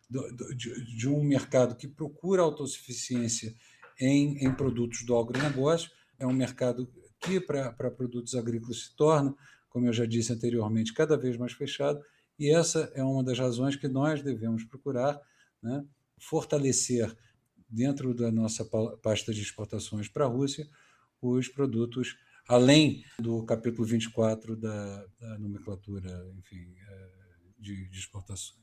do, 0.09 0.21
do, 0.35 0.55
de, 0.55 0.97
de, 0.97 1.07
um 1.07 1.23
mercado 1.23 1.75
que 1.75 1.87
procura 1.87 2.41
autossuficiência 2.41 3.55
em, 3.99 4.45
em 4.45 4.53
produtos 4.53 5.03
do 5.03 5.17
agronegócio, 5.17 5.91
é 6.17 6.25
um 6.25 6.33
mercado 6.33 6.91
que 7.19 7.39
para 7.39 7.91
produtos 7.91 8.35
agrícolas 8.35 8.85
se 8.85 8.95
torna, 8.95 9.35
como 9.69 9.87
eu 9.87 9.93
já 9.93 10.05
disse 10.05 10.33
anteriormente, 10.33 10.93
cada 10.93 11.15
vez 11.15 11.37
mais 11.37 11.53
fechado. 11.53 12.03
E 12.37 12.49
essa 12.49 12.91
é 12.95 13.03
uma 13.03 13.23
das 13.23 13.37
razões 13.37 13.75
que 13.75 13.87
nós 13.87 14.21
devemos 14.21 14.63
procurar 14.63 15.19
né, 15.61 15.85
fortalecer 16.17 17.15
dentro 17.69 18.13
da 18.13 18.31
nossa 18.31 18.65
pasta 19.01 19.33
de 19.33 19.41
exportações 19.41 20.09
para 20.09 20.25
a 20.25 20.27
Rússia 20.27 20.67
os 21.21 21.47
produtos, 21.47 22.17
além 22.47 23.03
do 23.19 23.43
capítulo 23.45 23.87
24 23.87 24.55
da, 24.55 25.05
da 25.19 25.39
nomenclatura 25.39 26.09
enfim, 26.37 26.73
é, 26.89 27.07
de, 27.59 27.89
de 27.89 27.97
exportações. 27.97 28.59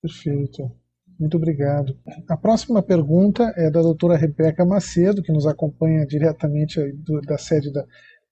Perfeito. 0.00 0.70
Muito 1.18 1.36
obrigado. 1.36 1.96
A 2.28 2.36
próxima 2.36 2.82
pergunta 2.82 3.52
é 3.56 3.70
da 3.70 3.80
doutora 3.80 4.16
Rebeca 4.16 4.64
Macedo, 4.64 5.22
que 5.22 5.32
nos 5.32 5.46
acompanha 5.46 6.06
diretamente 6.06 6.80
do, 6.92 7.20
da 7.22 7.38
sede 7.38 7.72
da, 7.72 7.84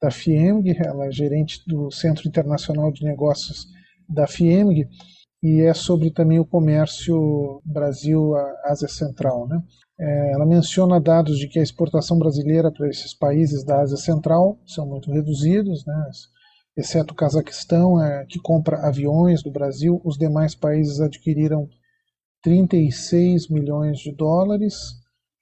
da 0.03 0.11
FIEMG, 0.11 0.77
ela 0.79 1.07
é 1.07 1.13
gerente 1.13 1.63
do 1.67 1.91
Centro 1.91 2.29
Internacional 2.29 2.93
de 2.93 3.05
Negócios 3.05 3.67
da 4.09 4.27
FIEMG 4.27 4.87
e 5.45 5.61
é 5.61 5.75
sobre 5.75 6.11
também 6.11 6.39
o 6.39 6.47
comércio 6.47 7.61
Brasil-Ásia 7.67 8.89
Central. 8.89 9.47
Né? 9.47 9.63
É, 10.01 10.33
ela 10.33 10.47
menciona 10.47 10.99
dados 10.99 11.39
de 11.39 11.47
que 11.47 11.59
a 11.59 11.63
exportação 11.63 12.19
brasileira 12.19 12.73
para 12.73 12.89
esses 12.89 13.13
países 13.13 13.63
da 13.63 13.83
Ásia 13.83 13.99
Central 13.99 14.59
são 14.65 14.87
muito 14.87 15.13
reduzidos, 15.13 15.85
né? 15.85 16.11
exceto 16.75 17.13
o 17.13 17.17
Cazaquistão, 17.17 18.03
é, 18.03 18.25
que 18.25 18.41
compra 18.41 18.89
aviões 18.89 19.43
do 19.43 19.51
Brasil, 19.51 20.01
os 20.03 20.17
demais 20.17 20.55
países 20.55 20.99
adquiriram 20.99 21.69
36 22.43 23.51
milhões 23.51 23.99
de 23.99 24.13
dólares, 24.13 24.75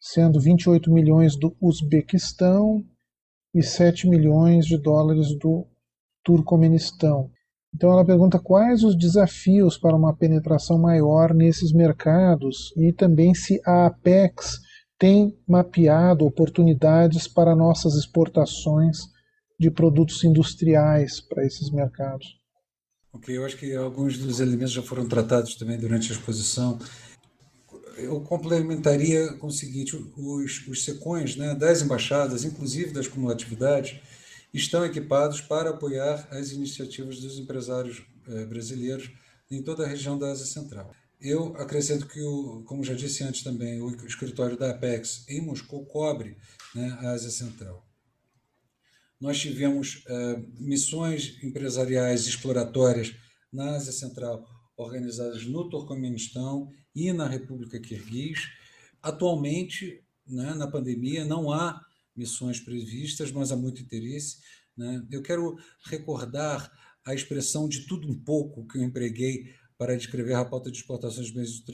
sendo 0.01 0.41
28 0.41 0.93
milhões 0.93 1.37
do 1.37 1.57
Uzbequistão 1.61 2.85
e 3.55 3.63
7 3.63 4.09
milhões 4.09 4.67
de 4.67 4.77
dólares 4.77 5.29
do 5.39 5.65
Turcomenistão. 6.25 7.31
Então 7.75 7.91
ela 7.91 8.05
pergunta 8.05 8.39
quais 8.39 8.85
os 8.85 8.97
desafios 8.97 9.79
para 9.79 9.97
uma 9.97 10.15
penetração 10.15 10.79
maior 10.79 11.33
nesses 11.33 11.73
mercados 11.73 12.73
e 12.77 12.93
também 12.93 13.35
se 13.35 13.61
a 13.65 13.87
Apex 13.87 14.61
tem 14.99 15.37
mapeado 15.49 16.25
oportunidades 16.25 17.27
para 17.27 17.57
nossas 17.57 17.95
exportações 17.95 18.99
de 19.59 19.71
produtos 19.71 20.23
industriais 20.23 21.21
para 21.21 21.45
esses 21.45 21.71
mercados. 21.71 22.27
Ok, 23.13 23.37
eu 23.37 23.45
acho 23.45 23.57
que 23.57 23.75
alguns 23.75 24.17
dos 24.17 24.41
elementos 24.41 24.73
já 24.73 24.83
foram 24.83 25.07
tratados 25.07 25.57
também 25.57 25.79
durante 25.79 26.11
a 26.11 26.15
exposição. 26.15 26.79
Eu 27.97 28.21
complementaria 28.21 29.33
com 29.35 29.49
o 29.49 29.53
seguinte: 29.53 29.97
os, 30.17 30.67
os 30.67 30.85
secões 30.85 31.37
né, 31.37 31.55
das 31.55 31.83
embaixadas, 31.83 32.45
inclusive 32.45 32.93
das 32.93 33.07
cumulatividades, 33.07 34.01
estão 34.53 34.85
equipados 34.85 35.41
para 35.41 35.71
apoiar 35.71 36.29
as 36.31 36.51
iniciativas 36.51 37.21
dos 37.21 37.39
empresários 37.39 38.03
eh, 38.29 38.45
brasileiros 38.45 39.11
em 39.51 39.63
toda 39.63 39.85
a 39.85 39.89
região 39.89 40.19
da 40.19 40.31
Ásia 40.31 40.47
Central. 40.47 40.95
Eu 41.21 41.55
acrescento 41.57 42.07
que, 42.07 42.21
o, 42.21 42.63
como 42.65 42.85
já 42.85 42.95
disse 42.95 43.23
antes 43.23 43.43
também, 43.43 43.81
o 43.81 43.95
escritório 44.07 44.57
da 44.57 44.71
Apex 44.71 45.25
em 45.29 45.41
Moscou 45.41 45.85
cobre 45.87 46.37
né, 46.75 46.99
a 47.01 47.11
Ásia 47.11 47.31
Central. 47.31 47.87
Nós 49.21 49.39
tivemos 49.39 50.05
uh, 50.09 50.45
missões 50.59 51.39
empresariais 51.45 52.27
exploratórias 52.27 53.15
na 53.53 53.77
Ásia 53.77 53.93
Central 53.93 54.45
organizadas 54.77 55.47
no 55.47 55.69
Turcomenistão 55.69 56.73
e 56.93 57.13
na 57.13 57.29
República 57.29 57.79
Kirguiz. 57.79 58.49
Atualmente, 59.01 60.03
né, 60.27 60.55
na 60.55 60.67
pandemia, 60.67 61.25
não 61.25 61.53
há 61.53 61.81
missões 62.17 62.61
previstas, 62.61 63.31
mas 63.33 63.53
há 63.53 63.57
muito 63.57 63.83
interesse. 63.83 64.39
Né? 64.77 65.07
Eu 65.11 65.23
quero 65.23 65.57
recordar 65.87 66.71
a 67.05 67.15
expressão 67.15 67.69
de 67.69 67.87
tudo 67.87 68.09
um 68.09 68.19
pouco 68.19 68.67
que 68.67 68.79
eu 68.79 68.83
empreguei 68.83 69.55
para 69.77 69.97
descrever 69.97 70.35
a 70.35 70.45
pauta 70.45 70.71
de 70.71 70.79
exportações 70.79 71.29
de 71.29 71.35
bens 71.35 71.65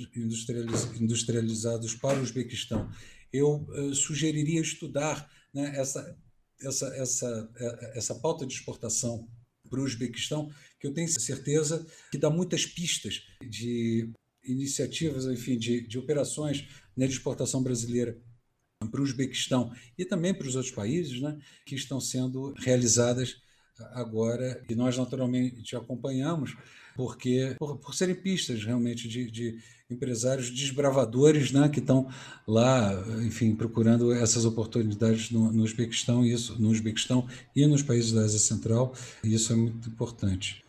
industrializados 0.98 1.94
para 1.94 2.18
o 2.18 2.22
Uzbequistão. 2.22 2.90
Eu 3.30 3.66
uh, 3.68 3.94
sugeriria 3.94 4.60
estudar 4.60 5.30
né, 5.52 5.74
essa, 5.76 6.16
essa, 6.62 6.86
essa, 6.96 7.50
eh, 7.56 7.92
essa 7.96 8.14
pauta 8.14 8.46
de 8.46 8.54
exportação 8.54 9.28
para 9.68 9.80
o 9.80 9.84
Uzbequistão, 9.84 10.50
que 10.80 10.86
eu 10.86 10.94
tenho 10.94 11.08
certeza 11.08 11.86
que 12.10 12.16
dá 12.16 12.30
muitas 12.30 12.64
pistas 12.64 13.22
de 13.46 14.10
iniciativas, 14.42 15.26
enfim, 15.26 15.58
de, 15.58 15.86
de 15.86 15.98
operações 15.98 16.66
né, 16.96 17.06
de 17.06 17.12
exportação 17.12 17.62
brasileira 17.62 18.18
para 18.86 19.00
o 19.00 19.04
Uzbequistão 19.04 19.72
e 19.98 20.04
também 20.04 20.32
para 20.32 20.46
os 20.46 20.54
outros 20.54 20.72
países 20.72 21.20
né, 21.20 21.36
que 21.66 21.74
estão 21.74 22.00
sendo 22.00 22.54
realizadas 22.58 23.36
agora 23.92 24.62
e 24.68 24.74
nós 24.74 24.96
naturalmente 24.96 25.76
acompanhamos 25.76 26.56
porque 26.96 27.54
por, 27.58 27.78
por 27.78 27.94
serem 27.94 28.14
pistas 28.14 28.64
realmente 28.64 29.08
de, 29.08 29.30
de, 29.30 29.58
empresários 29.90 30.50
desbravadores 30.50 31.50
né, 31.50 31.68
que 31.68 31.78
estão 31.78 32.08
lá, 32.46 32.92
enfim, 33.24 33.54
procurando 33.54 34.12
essas 34.12 34.44
oportunidades 34.44 35.30
no, 35.30 35.50
no 35.50 35.62
Uzbequistão, 35.62 36.24
isso, 36.24 36.60
no 36.60 36.68
Uzbequistão 36.68 37.26
e 37.56 37.66
nos 37.66 37.82
países 37.82 38.12
da 38.12 38.22
Ásia 38.22 38.38
Central, 38.38 38.92
e 39.24 39.32
isso 39.32 39.52
é 39.52 39.56
muito 39.56 39.88
importante. 39.88 40.62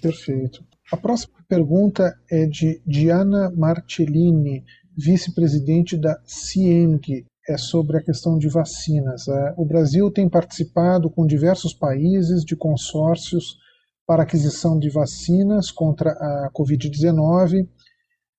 Perfeito. 0.00 0.64
A 0.92 0.96
próxima 0.96 1.34
pergunta 1.48 2.16
é 2.30 2.46
de 2.46 2.80
Diana 2.86 3.50
Marcellini, 3.50 4.64
vice-presidente 4.96 5.96
da 5.96 6.22
CIENG, 6.24 7.26
é 7.48 7.56
sobre 7.56 7.98
a 7.98 8.02
questão 8.02 8.38
de 8.38 8.48
vacinas. 8.48 9.28
É, 9.28 9.54
o 9.56 9.64
Brasil 9.64 10.10
tem 10.10 10.28
participado 10.28 11.10
com 11.10 11.26
diversos 11.26 11.74
países 11.74 12.44
de 12.44 12.56
consórcios 12.56 13.58
para 14.06 14.22
aquisição 14.22 14.78
de 14.78 14.90
vacinas 14.90 15.70
contra 15.70 16.10
a 16.10 16.50
Covid-19, 16.52 17.68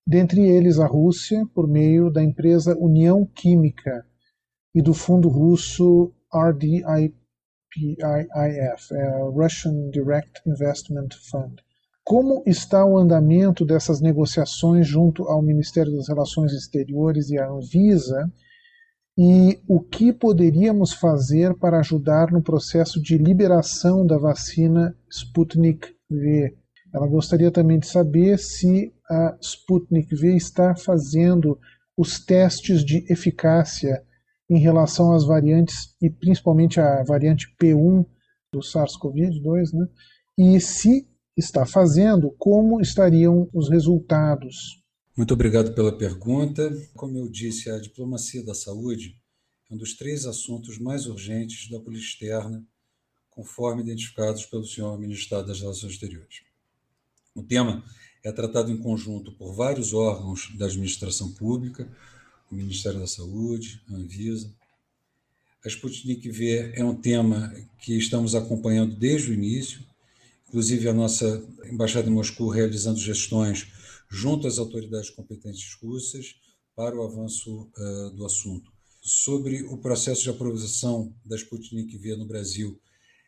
dentre 0.06 0.48
eles 0.48 0.78
a 0.78 0.86
Rússia, 0.86 1.44
por 1.54 1.66
meio 1.66 2.10
da 2.10 2.22
empresa 2.22 2.76
União 2.78 3.26
Química 3.26 4.06
e 4.74 4.80
do 4.80 4.94
fundo 4.94 5.28
russo 5.28 6.12
RDIPIF, 6.32 7.16
é, 8.00 8.74
Russian 9.32 9.90
Direct 9.90 10.40
Investment 10.46 11.08
Fund. 11.30 11.60
Como 12.04 12.42
está 12.46 12.84
o 12.84 12.96
andamento 12.96 13.64
dessas 13.64 14.00
negociações 14.00 14.86
junto 14.86 15.24
ao 15.24 15.42
Ministério 15.42 15.92
das 15.96 16.08
Relações 16.08 16.52
Exteriores 16.52 17.30
e 17.30 17.38
à 17.38 17.48
Anvisa? 17.48 18.30
E 19.18 19.58
o 19.66 19.80
que 19.80 20.12
poderíamos 20.12 20.92
fazer 20.92 21.54
para 21.54 21.78
ajudar 21.78 22.30
no 22.30 22.42
processo 22.42 23.00
de 23.00 23.16
liberação 23.16 24.06
da 24.06 24.18
vacina 24.18 24.94
Sputnik 25.10 25.88
V? 26.10 26.54
Ela 26.92 27.06
gostaria 27.06 27.50
também 27.50 27.78
de 27.78 27.86
saber 27.86 28.38
se 28.38 28.92
a 29.08 29.36
Sputnik 29.40 30.14
V 30.14 30.36
está 30.36 30.76
fazendo 30.76 31.58
os 31.96 32.22
testes 32.22 32.84
de 32.84 33.10
eficácia 33.10 34.02
em 34.50 34.58
relação 34.58 35.12
às 35.12 35.24
variantes, 35.24 35.94
e 36.00 36.10
principalmente 36.10 36.78
a 36.78 37.02
variante 37.02 37.46
P1 37.60 38.04
do 38.52 38.60
SARS-CoV-2, 38.60 39.72
né? 39.72 39.86
e 40.38 40.60
se 40.60 41.08
está 41.36 41.66
fazendo, 41.66 42.34
como 42.38 42.80
estariam 42.80 43.48
os 43.52 43.70
resultados? 43.70 44.84
Muito 45.16 45.32
obrigado 45.32 45.72
pela 45.72 45.96
pergunta. 45.96 46.70
Como 46.94 47.16
eu 47.16 47.26
disse, 47.26 47.70
a 47.70 47.78
diplomacia 47.78 48.44
da 48.44 48.54
saúde 48.54 49.16
é 49.70 49.74
um 49.74 49.78
dos 49.78 49.94
três 49.94 50.26
assuntos 50.26 50.78
mais 50.78 51.06
urgentes 51.06 51.70
da 51.70 51.80
política 51.80 52.26
externa, 52.26 52.62
conforme 53.30 53.82
identificados 53.82 54.44
pelo 54.44 54.66
senhor 54.66 54.98
Ministro 55.00 55.42
das 55.42 55.58
Relações 55.58 55.94
Exteriores. 55.94 56.42
O 57.34 57.42
tema 57.42 57.82
é 58.22 58.30
tratado 58.30 58.70
em 58.70 58.76
conjunto 58.76 59.32
por 59.32 59.54
vários 59.54 59.94
órgãos 59.94 60.54
da 60.58 60.66
administração 60.66 61.32
pública, 61.32 61.90
o 62.50 62.54
Ministério 62.54 63.00
da 63.00 63.06
Saúde, 63.06 63.80
a 63.88 63.94
Anvisa. 63.94 64.52
A 65.64 65.68
Sputnik 65.68 66.28
V 66.28 66.72
é 66.74 66.84
um 66.84 66.94
tema 66.94 67.54
que 67.78 67.96
estamos 67.96 68.34
acompanhando 68.34 68.94
desde 68.94 69.30
o 69.30 69.34
início, 69.34 69.80
inclusive 70.46 70.86
a 70.90 70.92
nossa 70.92 71.42
embaixada 71.64 72.06
em 72.06 72.12
Moscou 72.12 72.50
realizando 72.50 72.98
gestões 72.98 73.66
junto 74.10 74.46
às 74.46 74.58
autoridades 74.58 75.10
competentes 75.10 75.74
russas 75.82 76.34
para 76.74 76.96
o 76.96 77.02
avanço 77.02 77.70
uh, 77.76 78.10
do 78.10 78.24
assunto. 78.24 78.70
Sobre 79.00 79.62
o 79.62 79.78
processo 79.78 80.22
de 80.22 80.30
aprovação 80.30 81.14
da 81.24 81.36
Sputnik 81.36 81.96
V 81.96 82.16
no 82.16 82.26
Brasil, 82.26 82.80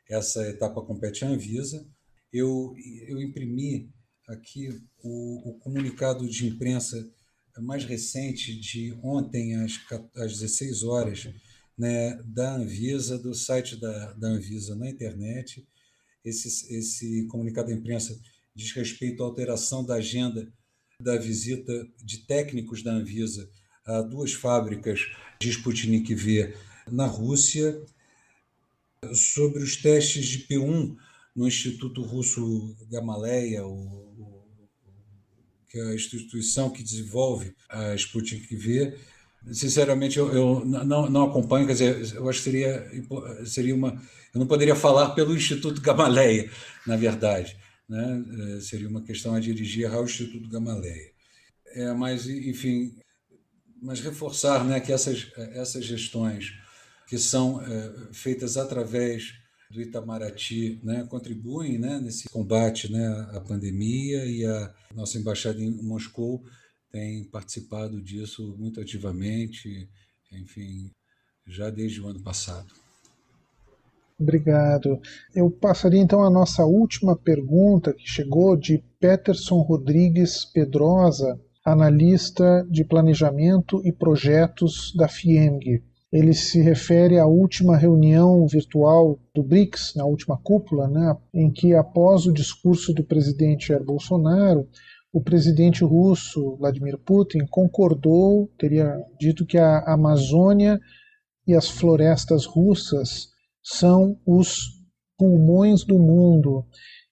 essa 0.08 0.46
etapa 0.48 0.82
compete 0.82 1.24
à 1.24 1.28
Anvisa. 1.28 1.86
Eu, 2.32 2.74
eu 3.06 3.20
imprimi 3.20 3.90
aqui 4.26 4.68
o, 5.02 5.50
o 5.50 5.58
comunicado 5.58 6.28
de 6.28 6.46
imprensa 6.46 7.10
mais 7.58 7.84
recente 7.84 8.58
de 8.58 8.92
ontem, 9.02 9.56
às, 9.56 9.72
às 10.16 10.32
16 10.38 10.82
horas, 10.84 11.28
né, 11.76 12.20
da 12.24 12.56
Anvisa, 12.56 13.18
do 13.18 13.34
site 13.34 13.76
da, 13.76 14.12
da 14.14 14.28
Anvisa 14.28 14.74
na 14.76 14.88
internet 14.88 15.66
esse, 16.28 16.74
esse 16.74 17.26
comunicado 17.26 17.68
da 17.68 17.74
imprensa 17.74 18.18
diz 18.54 18.72
respeito 18.72 19.22
à 19.22 19.26
alteração 19.26 19.84
da 19.84 19.94
agenda 19.94 20.52
da 21.00 21.16
visita 21.16 21.86
de 22.02 22.18
técnicos 22.18 22.82
da 22.82 22.92
Anvisa 22.92 23.48
a 23.86 24.02
duas 24.02 24.32
fábricas 24.32 25.06
de 25.40 25.48
Sputnik 25.48 26.12
V 26.14 26.54
na 26.90 27.06
Rússia, 27.06 27.80
sobre 29.14 29.62
os 29.62 29.76
testes 29.76 30.26
de 30.26 30.46
P1 30.48 30.96
no 31.36 31.46
Instituto 31.46 32.02
Russo 32.02 32.76
Gamaleya, 32.90 33.64
o, 33.64 34.44
que 35.68 35.78
é 35.78 35.82
a 35.82 35.94
instituição 35.94 36.68
que 36.68 36.82
desenvolve 36.82 37.54
a 37.68 37.94
Sputnik 37.94 38.56
V. 38.56 38.98
Sinceramente, 39.52 40.18
eu, 40.18 40.32
eu 40.32 40.64
não, 40.64 41.08
não 41.08 41.24
acompanho, 41.30 41.66
quer 41.66 41.74
dizer, 41.74 42.16
eu 42.16 42.28
acho 42.28 42.38
que 42.38 42.44
seria, 42.44 42.90
seria 43.46 43.74
uma 43.74 44.02
eu 44.34 44.40
não 44.40 44.46
poderia 44.46 44.74
falar 44.74 45.10
pelo 45.10 45.34
Instituto 45.34 45.80
Gamaleia, 45.80 46.50
na 46.86 46.96
verdade. 46.96 47.56
Né? 47.88 48.24
É, 48.56 48.60
seria 48.60 48.88
uma 48.88 49.02
questão 49.02 49.34
a 49.34 49.40
dirigir 49.40 49.90
ao 49.90 50.04
Instituto 50.04 50.48
Gamaleia. 50.48 51.12
É, 51.66 51.92
mas, 51.92 52.28
enfim, 52.28 52.94
mas 53.80 54.00
reforçar 54.00 54.64
né, 54.64 54.80
que 54.80 54.92
essas, 54.92 55.30
essas 55.36 55.84
gestões 55.84 56.52
que 57.06 57.16
são 57.16 57.62
é, 57.62 58.12
feitas 58.12 58.56
através 58.56 59.34
do 59.70 59.80
Itamaraty 59.80 60.80
né, 60.82 61.06
contribuem 61.08 61.78
né, 61.78 61.98
nesse 62.00 62.28
combate 62.28 62.90
né, 62.90 63.06
à 63.32 63.40
pandemia 63.40 64.24
e 64.26 64.44
a 64.44 64.74
nossa 64.94 65.18
embaixada 65.18 65.60
em 65.62 65.70
Moscou 65.82 66.44
tem 66.90 67.24
participado 67.24 68.00
disso 68.00 68.56
muito 68.58 68.80
ativamente, 68.80 69.88
enfim, 70.32 70.90
já 71.46 71.70
desde 71.70 72.00
o 72.00 72.08
ano 72.08 72.20
passado. 72.20 72.72
Obrigado. 74.18 75.00
Eu 75.32 75.48
passaria 75.48 76.00
então 76.00 76.24
a 76.24 76.30
nossa 76.30 76.64
última 76.64 77.14
pergunta, 77.14 77.92
que 77.92 78.04
chegou 78.04 78.56
de 78.56 78.82
Peterson 78.98 79.60
Rodrigues 79.60 80.44
Pedrosa, 80.44 81.40
analista 81.64 82.66
de 82.68 82.84
planejamento 82.84 83.80
e 83.84 83.92
projetos 83.92 84.92
da 84.96 85.06
FIENG. 85.06 85.84
Ele 86.10 86.32
se 86.32 86.60
refere 86.60 87.18
à 87.18 87.26
última 87.26 87.76
reunião 87.76 88.46
virtual 88.46 89.18
do 89.34 89.42
BRICS, 89.42 89.92
na 89.94 90.04
última 90.04 90.36
cúpula, 90.38 90.88
né, 90.88 91.16
em 91.32 91.50
que, 91.50 91.74
após 91.74 92.26
o 92.26 92.32
discurso 92.32 92.94
do 92.94 93.04
presidente 93.04 93.68
Jair 93.68 93.84
Bolsonaro, 93.84 94.66
o 95.12 95.20
presidente 95.20 95.84
russo 95.84 96.56
Vladimir 96.56 96.98
Putin 96.98 97.46
concordou, 97.50 98.50
teria 98.58 98.98
dito 99.20 99.46
que 99.46 99.58
a 99.58 99.80
Amazônia 99.86 100.80
e 101.46 101.54
as 101.54 101.68
florestas 101.68 102.46
russas 102.46 103.28
são 103.62 104.16
os 104.26 104.78
pulmões 105.18 105.84
do 105.84 105.98
mundo 105.98 106.64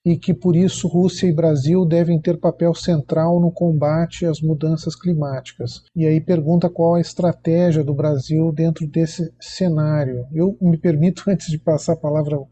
e 0.06 0.16
que 0.16 0.32
por 0.32 0.54
isso 0.54 0.87
Rússia 0.87 1.26
e 1.26 1.35
Brasil 1.35 1.85
devem 1.85 2.20
ter 2.20 2.38
papel 2.38 2.72
central 2.72 3.40
no 3.40 3.50
combate 3.50 4.24
às 4.24 4.40
mudanças 4.40 4.94
climáticas. 4.94 5.82
E 5.96 6.06
aí 6.06 6.20
pergunta 6.20 6.70
qual 6.70 6.94
a 6.94 7.00
estratégia 7.00 7.82
do 7.82 7.92
Brasil 7.92 8.52
dentro 8.52 8.87
desse 8.87 9.35
cenário. 9.40 10.24
Eu 10.32 10.56
me 10.62 10.78
permito, 10.78 11.24
antes 11.28 11.48
de 11.48 11.59
passar 11.59 11.94
a 11.94 12.00
palavra 12.00 12.37
ao 12.37 12.48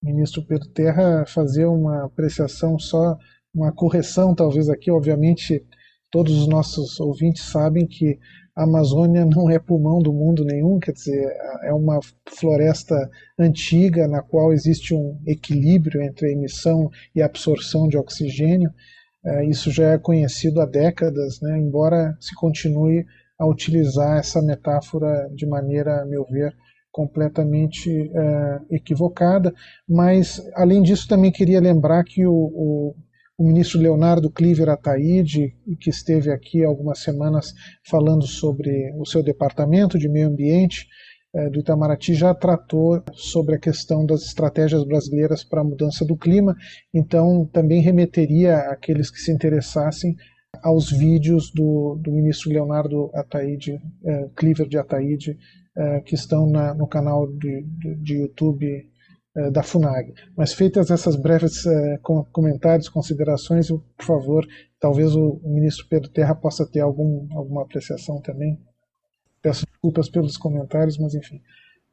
ministro 0.00 0.46
Pedro 0.46 0.68
Terra, 0.68 1.24
fazer 1.26 1.66
uma 1.66 2.04
apreciação 2.04 2.78
só, 2.78 3.18
uma 3.52 3.72
correção 3.72 4.32
talvez 4.32 4.68
aqui. 4.68 4.88
Obviamente, 4.88 5.66
todos 6.12 6.32
os 6.38 6.46
nossos 6.46 7.00
ouvintes 7.00 7.42
sabem 7.42 7.88
que 7.88 8.20
a 8.56 8.62
Amazônia 8.62 9.24
não 9.24 9.50
é 9.50 9.58
pulmão 9.58 10.00
do 10.00 10.12
mundo 10.12 10.44
nenhum, 10.44 10.78
quer 10.78 10.92
dizer, 10.92 11.28
é 11.64 11.72
uma 11.72 11.98
floresta 12.38 13.10
antiga 13.38 14.06
na 14.06 14.22
qual 14.22 14.52
existe 14.52 14.94
um 14.94 15.18
equilíbrio 15.26 16.00
entre 16.00 16.28
a 16.28 16.32
emissão 16.32 16.88
e 17.14 17.20
a 17.20 17.26
absorção 17.26 17.88
de 17.88 17.96
oxigênio. 17.96 18.70
É, 19.24 19.44
isso 19.46 19.70
já 19.70 19.92
é 19.92 19.98
conhecido 19.98 20.60
há 20.60 20.66
décadas, 20.66 21.40
né, 21.40 21.58
embora 21.58 22.16
se 22.20 22.34
continue 22.34 23.04
a 23.38 23.46
utilizar 23.46 24.18
essa 24.18 24.40
metáfora 24.40 25.28
de 25.34 25.46
maneira, 25.46 26.02
a 26.02 26.06
meu 26.06 26.24
ver, 26.24 26.54
completamente 26.92 27.90
é, 28.14 28.60
equivocada. 28.70 29.52
Mas, 29.88 30.40
além 30.54 30.80
disso, 30.80 31.08
também 31.08 31.32
queria 31.32 31.60
lembrar 31.60 32.04
que 32.04 32.24
o, 32.24 32.32
o 32.32 32.94
o 33.36 33.44
ministro 33.44 33.80
Leonardo 33.80 34.30
Cliver 34.30 34.68
Ataíde, 34.68 35.54
que 35.80 35.90
esteve 35.90 36.30
aqui 36.30 36.64
algumas 36.64 37.00
semanas 37.00 37.52
falando 37.88 38.26
sobre 38.26 38.92
o 38.96 39.04
seu 39.04 39.22
departamento 39.22 39.98
de 39.98 40.08
meio 40.08 40.28
ambiente 40.28 40.86
eh, 41.34 41.50
do 41.50 41.58
Itamaraty, 41.58 42.14
já 42.14 42.32
tratou 42.32 43.02
sobre 43.12 43.56
a 43.56 43.58
questão 43.58 44.06
das 44.06 44.22
estratégias 44.22 44.84
brasileiras 44.84 45.42
para 45.42 45.62
a 45.62 45.64
mudança 45.64 46.04
do 46.04 46.16
clima, 46.16 46.54
então 46.92 47.44
também 47.52 47.80
remeteria 47.80 48.56
aqueles 48.70 49.10
que 49.10 49.18
se 49.18 49.32
interessassem 49.32 50.14
aos 50.62 50.90
vídeos 50.92 51.50
do, 51.52 51.98
do 52.00 52.12
ministro 52.12 52.50
Leonardo 52.50 53.10
Ataíde, 53.14 53.80
eh, 54.04 54.28
Cliver 54.36 54.68
de 54.68 54.78
Ataíde, 54.78 55.36
eh, 55.76 56.00
que 56.02 56.14
estão 56.14 56.48
na, 56.48 56.72
no 56.72 56.86
canal 56.86 57.26
de, 57.26 57.62
de, 57.62 57.96
de 57.96 58.14
YouTube 58.14 58.93
da 59.50 59.62
FUNAG. 59.62 60.14
Mas 60.36 60.52
feitas 60.52 60.90
essas 60.90 61.16
breves 61.16 61.64
uh, 61.66 61.98
comentários, 62.30 62.88
considerações, 62.88 63.68
por 63.68 64.04
favor, 64.04 64.46
talvez 64.78 65.14
o, 65.16 65.40
ministro 65.44 65.86
Pedro 65.88 66.08
Terra 66.08 66.34
possa 66.34 66.64
ter 66.64 66.80
algum, 66.80 67.26
alguma 67.36 67.62
apreciação 67.62 68.20
também. 68.20 68.60
Peço 69.42 69.66
desculpas 69.66 70.08
pelos 70.08 70.36
comentários, 70.36 70.98
mas 70.98 71.14
enfim, 71.14 71.42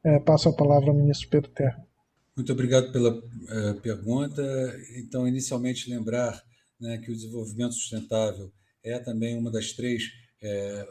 uh, 0.04 0.20
passo 0.24 0.48
a 0.48 0.52
palavra 0.52 0.90
ao 0.90 0.96
ministro 0.96 1.28
Pedro 1.28 1.50
Terra. 1.50 1.84
Muito 2.36 2.52
obrigado 2.52 2.90
pela 2.92 3.20
pergunta. 3.82 4.42
Então, 4.96 5.28
inicialmente 5.28 5.90
lembrar 5.90 6.42
né, 6.80 6.96
que 6.96 7.10
o 7.10 7.14
desenvolvimento 7.14 7.74
sustentável 7.74 8.50
é 8.82 8.98
também 8.98 9.36
uma 9.36 9.50
das 9.50 9.72
três, 9.72 10.04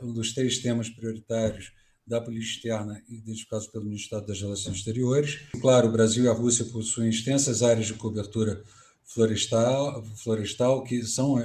um 0.03 0.13
dos 0.13 0.35
três 0.35 0.59
temas 0.59 0.87
prioritários 0.87 1.73
da 2.11 2.19
política 2.19 2.67
externa 2.67 3.01
identificados 3.07 3.67
pelo 3.67 3.85
Ministério 3.85 4.27
das 4.27 4.41
Relações 4.41 4.75
Exteriores. 4.75 5.39
Claro, 5.61 5.87
o 5.87 5.91
Brasil 5.93 6.25
e 6.25 6.27
a 6.27 6.33
Rússia 6.33 6.65
possuem 6.65 7.09
extensas 7.09 7.63
áreas 7.63 7.87
de 7.87 7.93
cobertura 7.93 8.61
florestal, 9.05 10.03
florestal 10.17 10.83
que 10.83 11.03
são 11.03 11.37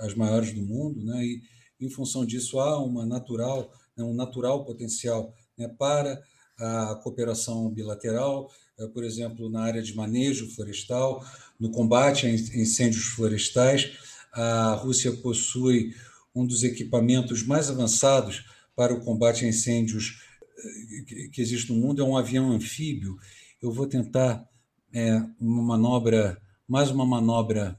as 0.00 0.14
maiores 0.14 0.52
do 0.52 0.62
mundo, 0.62 1.00
né? 1.04 1.24
e 1.24 1.40
em 1.80 1.88
função 1.88 2.26
disso 2.26 2.58
há 2.58 2.82
uma 2.82 3.06
natural, 3.06 3.70
né, 3.96 4.02
um 4.02 4.12
natural 4.12 4.64
potencial 4.64 5.32
né, 5.56 5.68
para 5.78 6.20
a 6.58 6.96
cooperação 6.96 7.70
bilateral, 7.70 8.50
eh, 8.78 8.88
por 8.88 9.04
exemplo, 9.04 9.48
na 9.48 9.62
área 9.62 9.82
de 9.82 9.94
manejo 9.94 10.50
florestal, 10.54 11.24
no 11.58 11.70
combate 11.70 12.26
a 12.26 12.30
incêndios 12.30 13.04
florestais. 13.04 13.92
A 14.32 14.74
Rússia 14.74 15.12
possui 15.12 15.94
um 16.34 16.44
dos 16.44 16.64
equipamentos 16.64 17.44
mais 17.44 17.70
avançados 17.70 18.44
para 18.74 18.94
o 18.94 19.00
combate 19.00 19.44
a 19.44 19.48
incêndios 19.48 20.20
eh, 20.58 21.28
que 21.30 21.40
existe 21.40 21.72
no 21.72 21.78
mundo, 21.78 22.02
é 22.02 22.04
um 22.04 22.16
avião 22.16 22.50
anfíbio. 22.50 23.16
Eu 23.60 23.72
vou 23.72 23.86
tentar 23.86 24.48
é, 24.92 25.16
uma 25.40 25.62
manobra, 25.62 26.40
mais 26.68 26.90
uma 26.90 27.04
manobra 27.04 27.78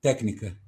técnica, 0.00 0.58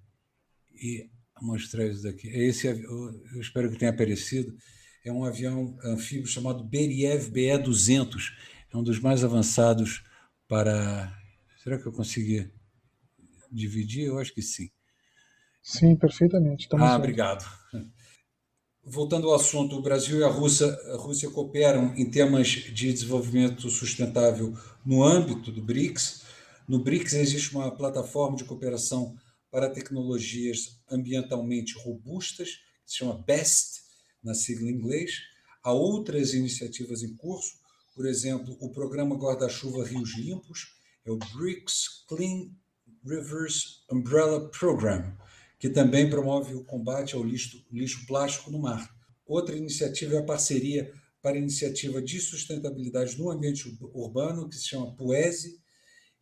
e 0.74 1.08
mostrar 1.40 1.86
isso 1.86 2.02
daqui. 2.02 2.28
É 2.28 2.44
esse, 2.44 2.66
eu 2.66 3.40
espero 3.40 3.70
que 3.70 3.78
tenha 3.78 3.90
aparecido. 3.90 4.56
É 5.04 5.12
um 5.12 5.24
avião 5.24 5.76
anfíbio 5.84 6.26
chamado 6.26 6.64
Beriev 6.64 7.30
BE-200. 7.30 8.32
É 8.72 8.76
um 8.76 8.82
dos 8.82 8.98
mais 8.98 9.24
avançados 9.24 10.04
para. 10.48 11.12
Será 11.62 11.78
que 11.78 11.86
eu 11.86 11.92
consegui 11.92 12.50
dividir? 13.50 14.06
Eu 14.06 14.18
acho 14.18 14.34
que 14.34 14.42
sim. 14.42 14.70
Sim, 15.62 15.96
perfeitamente. 15.96 16.64
Estamos 16.64 16.86
ah, 16.86 16.92
vendo. 16.92 16.98
obrigado. 16.98 17.44
Voltando 18.88 19.28
ao 19.28 19.34
assunto, 19.34 19.74
o 19.74 19.82
Brasil 19.82 20.20
e 20.20 20.22
a 20.22 20.28
Rússia, 20.28 20.68
a 20.92 20.96
Rússia 20.96 21.28
cooperam 21.28 21.92
em 21.96 22.08
temas 22.08 22.46
de 22.46 22.92
desenvolvimento 22.92 23.68
sustentável 23.68 24.56
no 24.84 25.02
âmbito 25.02 25.50
do 25.50 25.60
BRICS. 25.60 26.22
No 26.68 26.78
BRICS 26.78 27.14
existe 27.14 27.56
uma 27.56 27.68
plataforma 27.72 28.36
de 28.36 28.44
cooperação 28.44 29.16
para 29.50 29.68
tecnologias 29.68 30.80
ambientalmente 30.88 31.74
robustas, 31.82 32.60
que 32.84 32.92
se 32.92 32.98
chama 32.98 33.24
BEST, 33.26 33.80
na 34.22 34.34
sigla 34.34 34.70
em 34.70 34.74
inglês. 34.74 35.14
Há 35.64 35.72
outras 35.72 36.32
iniciativas 36.32 37.02
em 37.02 37.12
curso, 37.16 37.54
por 37.92 38.06
exemplo, 38.06 38.56
o 38.60 38.70
programa 38.70 39.16
Guarda-Chuva 39.16 39.84
Rios 39.84 40.16
Limpos, 40.16 40.76
é 41.04 41.10
o 41.10 41.16
BRICS 41.16 42.04
Clean 42.08 42.52
Rivers 43.04 43.84
Umbrella 43.90 44.48
Program, 44.48 45.12
que 45.58 45.68
também 45.68 46.08
promove 46.08 46.54
o 46.54 46.64
combate 46.64 47.14
ao 47.14 47.24
lixo, 47.24 47.64
lixo 47.72 48.06
plástico 48.06 48.50
no 48.50 48.58
mar. 48.58 48.94
Outra 49.26 49.56
iniciativa 49.56 50.14
é 50.14 50.18
a 50.18 50.24
parceria 50.24 50.92
para 51.22 51.36
a 51.36 51.40
iniciativa 51.40 52.00
de 52.00 52.20
sustentabilidade 52.20 53.18
no 53.18 53.30
ambiente 53.30 53.76
urbano, 53.92 54.48
que 54.48 54.56
se 54.56 54.68
chama 54.68 54.94
PUESE. 54.94 55.58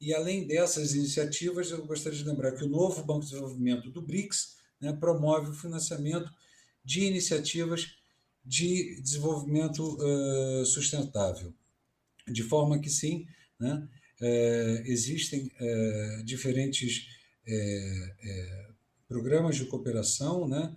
E 0.01 0.14
além 0.14 0.47
dessas 0.47 0.95
iniciativas, 0.95 1.70
eu 1.70 1.85
gostaria 1.85 2.18
de 2.18 2.24
lembrar 2.24 2.53
que 2.53 2.64
o 2.64 2.68
novo 2.68 3.05
Banco 3.05 3.20
de 3.20 3.30
Desenvolvimento 3.30 3.91
do 3.91 4.01
BRICS 4.01 4.57
né, 4.80 4.93
promove 4.93 5.51
o 5.51 5.55
financiamento 5.55 6.30
de 6.85 7.05
iniciativas 7.05 7.97
de 8.45 9.01
desenvolvimento 9.01 9.97
uh, 9.97 10.64
sustentável. 10.66 11.53
De 12.26 12.43
forma 12.43 12.78
que, 12.78 12.91
sim, 12.91 13.26
né, 13.59 13.87
uh, 14.20 14.82
existem 14.87 15.51
uh, 15.61 16.24
diferentes 16.24 17.09
programas 19.09 19.57
de 19.57 19.66
cooperação 19.66 20.48
né, 20.48 20.74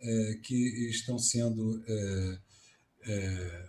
é, 0.00 0.34
que 0.42 0.90
estão 0.90 1.18
sendo 1.18 1.82
é, 1.86 2.38
é, 3.06 3.66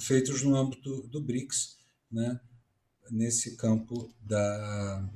feitos 0.00 0.42
no 0.42 0.54
âmbito 0.54 1.08
do 1.08 1.22
BRICS, 1.22 1.78
né, 2.10 2.40
nesse 3.10 3.56
campo 3.56 4.12
da, 4.20 5.10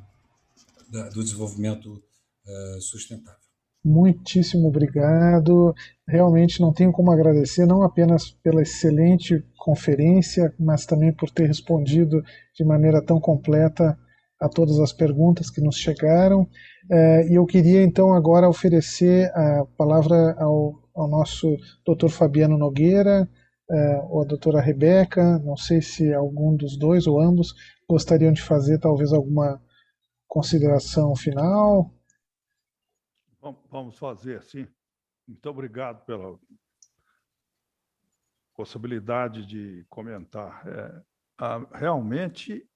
da 0.90 1.08
do 1.10 1.22
desenvolvimento 1.22 2.02
é, 2.46 2.78
sustentável. 2.80 3.48
Muitíssimo 3.84 4.68
obrigado. 4.68 5.74
Realmente 6.06 6.60
não 6.60 6.72
tenho 6.72 6.92
como 6.92 7.10
agradecer, 7.10 7.64
não 7.64 7.82
apenas 7.82 8.30
pela 8.30 8.62
excelente 8.62 9.42
conferência, 9.56 10.52
mas 10.58 10.84
também 10.84 11.12
por 11.12 11.30
ter 11.30 11.46
respondido 11.46 12.22
de 12.54 12.64
maneira 12.64 13.00
tão 13.00 13.20
completa 13.20 13.98
a 14.41 14.49
todas 14.49 14.78
as 14.78 14.93
perguntas 14.93 15.51
que 15.51 15.61
nos 15.61 15.76
chegaram. 15.76 16.49
É, 16.91 17.28
e 17.28 17.34
eu 17.34 17.45
queria 17.45 17.82
então 17.82 18.14
agora 18.14 18.49
oferecer 18.49 19.30
a 19.34 19.64
palavra 19.76 20.34
ao, 20.39 20.82
ao 20.95 21.09
nosso 21.09 21.57
Dr. 21.86 22.09
Fabiano 22.09 22.57
Nogueira 22.57 23.28
é, 23.70 24.01
ou 24.09 24.22
a 24.22 24.24
doutora 24.24 24.61
Rebeca, 24.61 25.39
não 25.41 25.57
sei 25.57 25.82
se 25.82 26.12
algum 26.14 26.57
dos 26.57 26.78
dois 26.78 27.07
ou 27.07 27.20
ambos 27.20 27.55
gostariam 27.89 28.32
de 28.32 28.43
fazer 28.43 28.78
talvez 28.78 29.12
alguma 29.12 29.62
consideração 30.26 31.14
final. 31.14 31.93
Vamos 33.70 33.99
fazer, 33.99 34.43
sim. 34.43 34.66
Muito 35.26 35.49
obrigado 35.49 36.05
pela 36.05 36.39
possibilidade 38.55 39.47
de 39.47 39.84
comentar. 39.89 40.66
É, 40.66 41.03
realmente 41.72 42.66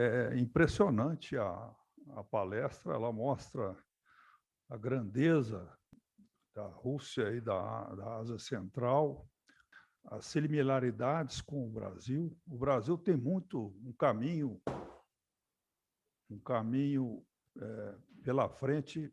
é 0.00 0.38
impressionante 0.38 1.36
a, 1.36 1.74
a 2.16 2.24
palestra, 2.24 2.94
ela 2.94 3.12
mostra 3.12 3.76
a 4.68 4.76
grandeza 4.76 5.70
da 6.54 6.66
Rússia 6.66 7.30
e 7.32 7.40
da, 7.40 7.94
da 7.94 8.16
Ásia 8.16 8.38
Central, 8.38 9.28
as 10.06 10.26
similaridades 10.26 11.40
com 11.40 11.66
o 11.66 11.70
Brasil. 11.70 12.36
O 12.46 12.56
Brasil 12.56 12.96
tem 12.96 13.16
muito 13.16 13.76
um 13.84 13.92
caminho, 13.92 14.60
um 16.30 16.38
caminho 16.38 17.24
é, 17.60 17.94
pela 18.22 18.48
frente, 18.48 19.12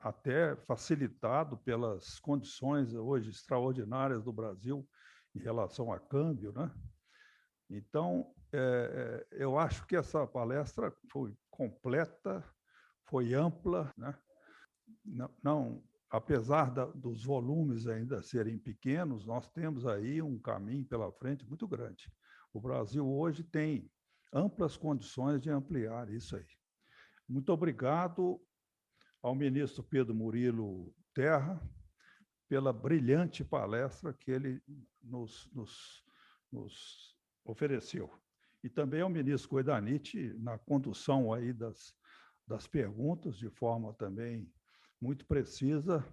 até 0.00 0.56
facilitado 0.64 1.58
pelas 1.58 2.18
condições 2.20 2.94
hoje 2.94 3.30
extraordinárias 3.30 4.22
do 4.24 4.32
Brasil 4.32 4.88
em 5.34 5.40
relação 5.40 5.92
a 5.92 6.00
câmbio, 6.00 6.52
né? 6.52 6.72
Então, 7.68 8.34
é, 8.58 9.26
eu 9.32 9.58
acho 9.58 9.86
que 9.86 9.96
essa 9.96 10.26
palestra 10.26 10.92
foi 11.10 11.36
completa, 11.50 12.44
foi 13.04 13.34
ampla, 13.34 13.92
né? 13.96 14.16
não, 15.04 15.30
não 15.42 15.84
apesar 16.10 16.70
da, 16.70 16.86
dos 16.86 17.24
volumes 17.24 17.86
ainda 17.86 18.22
serem 18.22 18.58
pequenos, 18.58 19.26
nós 19.26 19.48
temos 19.50 19.86
aí 19.86 20.22
um 20.22 20.38
caminho 20.38 20.84
pela 20.84 21.12
frente 21.12 21.46
muito 21.46 21.66
grande. 21.66 22.10
O 22.52 22.60
Brasil 22.60 23.06
hoje 23.06 23.42
tem 23.44 23.90
amplas 24.32 24.76
condições 24.76 25.42
de 25.42 25.50
ampliar 25.50 26.10
isso 26.10 26.36
aí. 26.36 26.46
Muito 27.28 27.52
obrigado 27.52 28.40
ao 29.22 29.34
ministro 29.34 29.82
Pedro 29.82 30.14
Murilo 30.14 30.94
Terra 31.12 31.60
pela 32.48 32.72
brilhante 32.72 33.44
palestra 33.44 34.12
que 34.14 34.30
ele 34.30 34.62
nos, 35.02 35.50
nos, 35.52 36.04
nos 36.52 37.16
ofereceu. 37.44 38.10
E 38.66 38.68
também 38.68 39.00
ao 39.00 39.08
ministro 39.08 39.48
Coidanite 39.48 40.34
na 40.40 40.58
condução 40.58 41.32
aí 41.32 41.52
das, 41.52 41.94
das 42.44 42.66
perguntas, 42.66 43.38
de 43.38 43.48
forma 43.48 43.94
também 43.94 44.52
muito 45.00 45.24
precisa, 45.24 46.04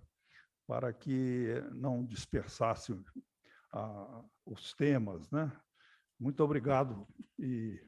para 0.68 0.94
que 0.94 1.48
não 1.72 2.06
dispersasse 2.06 2.94
os 4.46 4.72
temas. 4.76 5.32
Né? 5.32 5.52
Muito 6.20 6.44
obrigado. 6.44 7.08
E 7.40 7.84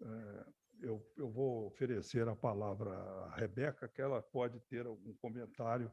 é, 0.00 0.46
eu, 0.80 1.06
eu 1.14 1.30
vou 1.30 1.66
oferecer 1.66 2.26
a 2.26 2.34
palavra 2.34 2.92
à 2.94 3.34
Rebeca, 3.36 3.86
que 3.86 4.00
ela 4.00 4.22
pode 4.22 4.58
ter 4.70 4.86
algum 4.86 5.12
comentário 5.16 5.92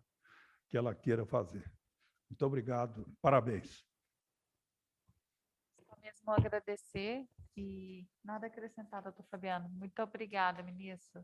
que 0.69 0.77
ela 0.77 0.95
queira 0.95 1.25
fazer. 1.25 1.69
Muito 2.29 2.45
obrigado. 2.45 3.13
Parabéns 3.21 3.85
mesmo 6.23 6.33
agradecer 6.33 7.23
e 7.55 8.05
nada 8.23 8.47
acrescentar, 8.47 9.03
doutor 9.03 9.25
Fabiano. 9.29 9.69
Muito 9.77 10.01
obrigada, 10.01 10.63
ministro. 10.63 11.21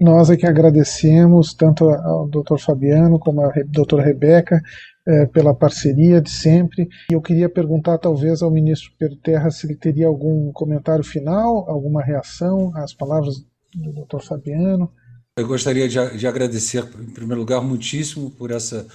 Nós 0.00 0.28
é 0.28 0.36
que 0.36 0.46
agradecemos 0.46 1.54
tanto 1.54 1.88
ao 1.88 2.28
doutor 2.28 2.58
Fabiano 2.58 3.18
como 3.18 3.42
à 3.42 3.52
doutora 3.66 4.02
Rebeca 4.02 4.60
eh, 5.06 5.26
pela 5.26 5.54
parceria 5.54 6.20
de 6.20 6.30
sempre. 6.30 6.88
E 7.10 7.14
eu 7.14 7.22
queria 7.22 7.48
perguntar, 7.48 7.98
talvez, 7.98 8.42
ao 8.42 8.50
ministro 8.50 8.92
Pedro 8.98 9.16
Terra 9.18 9.50
se 9.50 9.66
ele 9.66 9.76
teria 9.76 10.08
algum 10.08 10.50
comentário 10.52 11.04
final, 11.04 11.70
alguma 11.70 12.02
reação 12.02 12.72
às 12.74 12.92
palavras 12.92 13.46
do 13.74 13.92
doutor 13.92 14.22
Fabiano. 14.22 14.92
Eu 15.38 15.46
gostaria 15.46 15.88
de, 15.88 16.18
de 16.18 16.26
agradecer, 16.26 16.84
em 17.00 17.12
primeiro 17.12 17.40
lugar, 17.40 17.62
muitíssimo 17.62 18.30
por 18.32 18.50
essa 18.50 18.86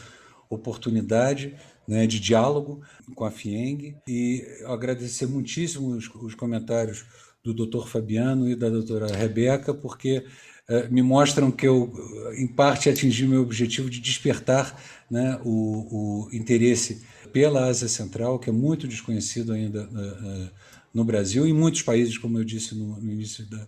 oportunidade 0.49 1.55
né, 1.87 2.05
de 2.05 2.19
diálogo 2.19 2.81
com 3.15 3.25
a 3.25 3.31
FIENG. 3.31 3.95
E 4.07 4.45
agradecer 4.65 5.25
muitíssimo 5.25 5.89
os, 5.89 6.09
os 6.15 6.35
comentários 6.35 7.05
do 7.43 7.53
doutor 7.53 7.87
Fabiano 7.87 8.49
e 8.49 8.55
da 8.55 8.69
doutora 8.69 9.07
Rebeca, 9.07 9.73
porque 9.73 10.25
eh, 10.69 10.87
me 10.89 11.01
mostram 11.01 11.49
que 11.49 11.65
eu, 11.65 11.93
em 12.37 12.47
parte, 12.47 12.89
atingi 12.89 13.25
meu 13.25 13.41
objetivo 13.41 13.89
de 13.89 14.01
despertar 14.01 14.77
né, 15.09 15.39
o, 15.45 16.25
o, 16.25 16.29
interesse 16.33 17.01
pela 17.31 17.67
Ásia 17.67 17.87
Central, 17.87 18.37
que 18.37 18.49
é 18.49 18.53
muito 18.53 18.87
desconhecido 18.87 19.53
ainda 19.53 19.87
uh, 19.87 20.45
uh, 20.45 20.49
no 20.93 21.05
Brasil 21.05 21.47
e 21.47 21.51
em 21.51 21.53
muitos 21.53 21.83
países, 21.83 22.17
como 22.17 22.37
eu 22.37 22.43
disse 22.43 22.75
no, 22.75 22.99
no 22.99 23.11
início 23.11 23.45
da, 23.49 23.67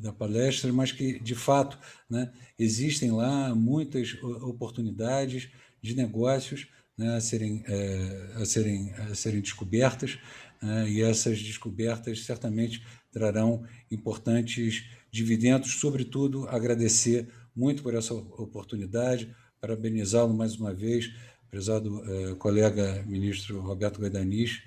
da 0.00 0.12
palestra, 0.12 0.72
mas 0.72 0.92
que, 0.92 1.18
de 1.18 1.34
fato, 1.34 1.78
né, 2.08 2.30
existem 2.58 3.10
lá 3.10 3.54
muitas 3.54 4.16
oportunidades 4.22 5.48
de 5.82 5.94
negócios 5.94 6.68
né, 6.96 7.16
a, 7.16 7.20
serem, 7.20 7.62
é, 7.66 8.32
a, 8.36 8.44
serem, 8.44 8.92
a 8.94 9.14
serem 9.14 9.40
descobertas, 9.40 10.18
né, 10.62 10.90
e 10.90 11.02
essas 11.02 11.42
descobertas 11.42 12.24
certamente 12.24 12.84
trarão 13.10 13.64
importantes 13.90 14.84
dividendos, 15.10 15.72
sobretudo 15.74 16.48
agradecer 16.48 17.28
muito 17.54 17.82
por 17.82 17.94
essa 17.94 18.14
oportunidade, 18.14 19.34
parabenizá-lo 19.60 20.34
mais 20.34 20.56
uma 20.56 20.72
vez, 20.72 21.12
prezado 21.50 22.02
eh, 22.04 22.34
colega 22.36 23.02
ministro 23.06 23.60
Roberto 23.60 24.00
Guadanis, 24.00 24.62